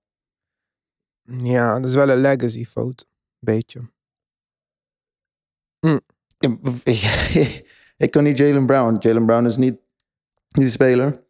Ja, 1.22 1.74
dat 1.80 1.88
is 1.88 1.94
wel 1.94 2.08
een 2.08 2.20
legacy 2.20 2.64
foto. 2.64 3.04
Beetje. 3.38 3.90
ik 7.96 8.10
kan 8.10 8.22
niet 8.24 8.38
Jalen 8.38 8.66
Brown. 8.66 8.96
Jalen 8.98 9.26
Brown 9.26 9.44
is 9.44 9.56
niet, 9.56 9.78
de 10.48 10.68
speler. 10.68 11.24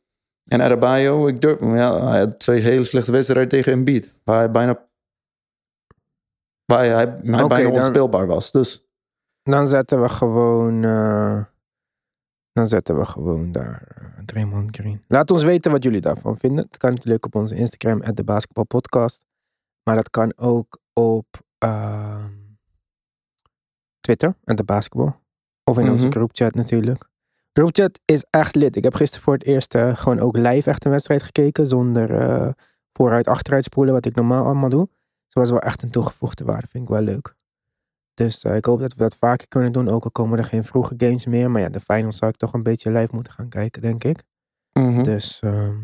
En 0.44 0.60
Adebayo, 0.62 1.26
ik 1.26 1.40
durf 1.40 1.60
ja, 1.60 2.06
hij 2.08 2.18
had 2.18 2.38
twee 2.38 2.60
hele 2.60 2.84
slechte 2.84 3.12
wedstrijden 3.12 3.48
tegen 3.48 3.72
Embiid. 3.72 4.18
Waar 4.24 4.38
hij 4.38 4.50
bijna, 4.50 4.88
waar 6.64 6.78
hij, 6.78 6.88
hij, 6.88 7.20
bijna 7.20 7.48
dan- 7.48 7.72
onspeelbaar 7.72 8.26
was. 8.26 8.50
Dus 8.50 8.86
Dan 9.42 9.68
zetten 9.68 10.02
we 10.02 10.08
gewoon... 10.08 10.84
eh, 10.84 11.44
dan 12.56 12.66
zetten 12.66 12.96
we 12.98 13.04
gewoon 13.04 13.52
daar 13.52 13.82
eh, 13.96 14.24
Draymond 14.24 14.76
Green. 14.76 15.02
Laat 15.08 15.30
ons 15.30 15.42
weten 15.44 15.70
wat 15.70 15.82
jullie 15.82 16.00
daarvan 16.00 16.36
vinden. 16.36 16.64
Het 16.64 16.76
kan 16.76 16.90
natuurlijk 16.90 17.24
op 17.26 17.34
onze 17.34 17.56
Instagram, 17.56 18.14
de 18.14 18.24
basketbalpodcast. 18.24 19.24
Maar 19.82 19.94
dat 19.96 20.10
kan 20.10 20.32
ook 20.36 20.78
op 20.92 21.26
ehm, 21.58 22.30
Twitter, 24.00 24.34
de 24.44 24.64
basketbal. 24.64 25.16
Of 25.64 25.78
in 25.78 25.90
onze 25.90 26.02
Mhm. 26.02 26.10
groupchat 26.12 26.54
natuurlijk. 26.54 27.08
Groupchat 27.52 28.00
is 28.04 28.26
echt 28.30 28.54
lid. 28.54 28.76
Ik 28.76 28.84
heb 28.84 28.94
gisteren 28.94 29.24
voor 29.24 29.34
het 29.34 29.44
eerst 29.44 29.74
eh, 29.74 29.96
gewoon 29.96 30.20
ook 30.20 30.36
live 30.36 30.70
echt 30.70 30.84
een 30.84 30.90
wedstrijd 30.90 31.22
gekeken. 31.22 31.66
Zonder 31.66 32.14
eh, 32.18 32.48
vooruit 32.92 33.26
achteruit 33.26 33.64
spoelen, 33.64 33.94
wat 33.94 34.06
ik 34.06 34.14
normaal 34.14 34.44
allemaal 34.44 34.68
doe. 34.68 34.86
Dus 34.86 35.28
dat 35.28 35.42
was 35.42 35.50
wel 35.50 35.60
echt 35.60 35.82
een 35.82 35.90
toegevoegde 35.90 36.44
waarde. 36.44 36.66
Vind 36.66 36.84
ik 36.84 36.90
wel 36.90 37.00
leuk. 37.02 37.35
Dus 38.16 38.42
eh, 38.42 38.56
ik 38.56 38.64
hoop 38.64 38.80
dat 38.80 38.92
we 38.92 38.98
dat 38.98 39.16
vaker 39.16 39.48
kunnen 39.48 39.72
doen. 39.72 39.88
Ook 39.88 40.04
al 40.04 40.10
komen 40.10 40.38
er 40.38 40.44
geen 40.44 40.64
vroege 40.64 40.94
games 40.96 41.26
meer. 41.26 41.50
Maar 41.50 41.60
ja, 41.62 41.68
de 41.68 41.80
finals 41.80 42.16
zou 42.16 42.30
ik 42.30 42.36
toch 42.36 42.52
een 42.52 42.62
beetje 42.62 42.90
live 42.90 43.08
moeten 43.12 43.32
gaan 43.32 43.48
kijken, 43.48 43.82
denk 43.82 44.04
ik. 44.04 44.22
mhm. 44.72 45.02
Dus, 45.02 45.40
ehm, 45.40 45.74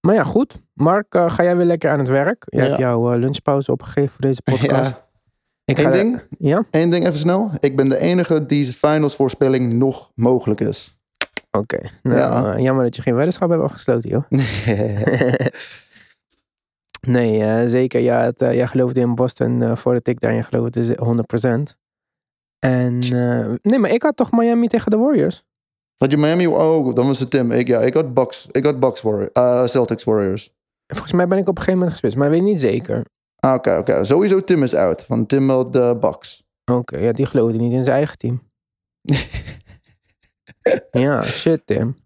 maar 0.00 0.14
ja, 0.14 0.22
goed. 0.22 0.62
Mark, 0.74 1.14
eh, 1.14 1.30
ga 1.30 1.42
jij 1.42 1.56
weer 1.56 1.66
lekker 1.66 1.90
aan 1.90 1.98
het 1.98 2.08
werk? 2.08 2.44
Jij 2.46 2.62
Ja. 2.62 2.68
hebt 2.68 2.80
jouw 2.80 3.12
eh, 3.12 3.18
lunchpauze 3.18 3.72
opgegeven 3.72 4.10
voor 4.10 4.20
deze 4.20 4.42
podcast. 4.42 4.90
ja, 4.90 5.06
ik 5.64 5.78
ga 5.78 5.90
ding, 5.90 6.20
Ja? 6.38 6.64
één 6.70 6.90
ding 6.90 7.06
even 7.06 7.18
snel. 7.18 7.50
Ik 7.58 7.76
ben 7.76 7.88
de 7.88 7.98
enige 7.98 8.46
die 8.46 8.64
finals 8.72 9.16
voorspelling 9.16 9.72
nog 9.72 10.10
mogelijk 10.14 10.60
is. 10.60 10.98
Oké. 11.50 11.78
Nou, 12.02 12.18
Ja. 12.18 12.58
jammer 12.58 12.84
dat 12.84 12.96
je 12.96 13.02
geen 13.02 13.14
weddenschap 13.14 13.50
hebt 13.50 13.62
afgesloten, 13.62 14.10
joh. 14.10 14.24
nee, 17.06 17.42
eh, 17.42 17.68
zeker. 17.68 18.00
Ja, 18.00 18.20
het, 18.20 18.42
eh, 18.42 18.54
jij 18.54 18.66
geloofde 18.66 19.00
in 19.00 19.14
Boston 19.14 19.62
eh, 19.62 19.76
voordat 19.76 20.06
ik 20.06 20.20
daarin 20.20 20.44
geloofde, 20.44 20.80
is 20.80 20.96
100%. 20.96 21.76
En 22.58 22.98
nee, 23.62 23.78
maar 23.78 23.90
ik 23.90 24.02
had 24.02 24.16
toch 24.16 24.32
Miami 24.32 24.66
tegen 24.66 24.90
de 24.90 24.96
Warriors. 24.96 25.42
Had 25.96 26.10
je 26.10 26.16
Miami? 26.16 26.46
Oh, 26.46 26.94
dan 26.94 27.06
was 27.06 27.18
het 27.18 27.30
Tim. 27.30 27.52
Ik, 27.52 27.66
ja, 27.66 27.80
ik 27.80 27.94
had 27.94 28.14
Bucks, 28.14 28.46
ik 28.50 28.64
had 28.64 28.80
Bucks 28.80 29.02
Warriors, 29.02 29.70
Celtics 29.70 30.04
Warriors. 30.04 30.54
Volgens 30.86 31.12
mij 31.12 31.26
ben 31.26 31.38
ik 31.38 31.48
op 31.48 31.56
een 31.56 31.62
gegeven 31.62 31.78
moment 31.78 31.92
geswitcht, 31.92 32.18
maar 32.18 32.28
dat 32.28 32.38
weet 32.38 32.46
ik 32.46 32.52
niet 32.52 32.60
zeker. 32.60 33.04
Ah, 33.36 33.54
Oké, 33.54 33.76
oké. 33.76 34.04
Sowieso 34.04 34.40
Tim 34.40 34.62
is 34.62 34.74
uit. 34.74 35.06
Want 35.06 35.28
Tim 35.28 35.50
had 35.50 35.72
de 35.72 35.96
Bucks. 36.00 36.42
Oké, 36.72 36.98
ja, 36.98 37.12
die 37.12 37.26
geloofde 37.26 37.58
niet 37.58 37.72
in 37.72 37.84
zijn 37.84 37.96
eigen 37.96 38.18
team. 38.18 38.42
ja, 41.04 41.22
shit, 41.22 41.66
Tim. 41.66 41.96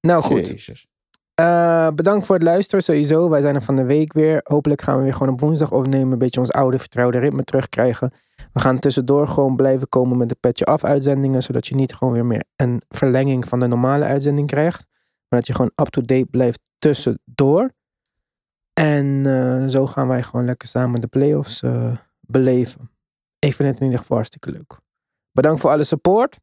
Nou 0.00 0.22
goed, 0.22 0.46
Jezus. 0.46 0.86
Eh, 1.34 1.88
bedankt 1.90 2.26
voor 2.26 2.34
het 2.34 2.44
luisteren 2.44 2.84
sowieso. 2.84 3.28
Wij 3.28 3.40
zijn 3.40 3.54
er 3.54 3.62
van 3.62 3.76
de 3.76 3.84
week 3.84 4.12
weer. 4.12 4.40
Hopelijk 4.44 4.82
gaan 4.82 4.96
we 4.96 5.02
weer 5.02 5.12
gewoon 5.12 5.32
op 5.32 5.40
woensdag 5.40 5.72
opnemen. 5.72 6.12
Een 6.12 6.18
beetje 6.18 6.40
ons 6.40 6.52
oude 6.52 6.78
vertrouwde 6.78 7.18
ritme 7.18 7.44
terugkrijgen. 7.44 8.12
We 8.52 8.60
gaan 8.60 8.78
tussendoor 8.78 9.28
gewoon 9.28 9.56
blijven 9.56 9.88
komen 9.88 10.16
met 10.16 10.28
de 10.28 10.36
petje 10.40 10.64
af 10.64 10.84
uitzendingen. 10.84 11.42
Zodat 11.42 11.66
je 11.66 11.74
niet 11.74 11.94
gewoon 11.94 12.12
weer 12.12 12.26
meer 12.26 12.44
een 12.56 12.82
verlenging 12.88 13.48
van 13.48 13.60
de 13.60 13.66
normale 13.66 14.04
uitzending 14.04 14.46
krijgt. 14.46 14.86
Maar 15.28 15.38
dat 15.40 15.46
je 15.46 15.54
gewoon 15.54 15.72
up-to-date 15.74 16.26
blijft 16.30 16.60
tussendoor. 16.78 17.70
En 18.72 19.26
eh, 19.26 19.68
zo 19.68 19.86
gaan 19.86 20.08
wij 20.08 20.22
gewoon 20.22 20.44
lekker 20.44 20.68
samen 20.68 21.00
de 21.00 21.06
playoffs 21.06 21.62
eh 21.62 21.96
beleven. 22.20 22.90
Ik 23.38 23.54
vind 23.54 23.68
het 23.68 23.78
in 23.78 23.84
ieder 23.84 23.98
geval 23.98 24.16
hartstikke 24.16 24.50
leuk. 24.50 24.78
Bedankt 25.32 25.60
voor 25.60 25.70
alle 25.70 25.84
support. 25.84 26.38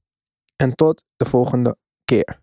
En 0.56 0.76
tot 0.76 1.04
de 1.16 1.26
volgende 1.26 1.78
keer. 2.06 2.42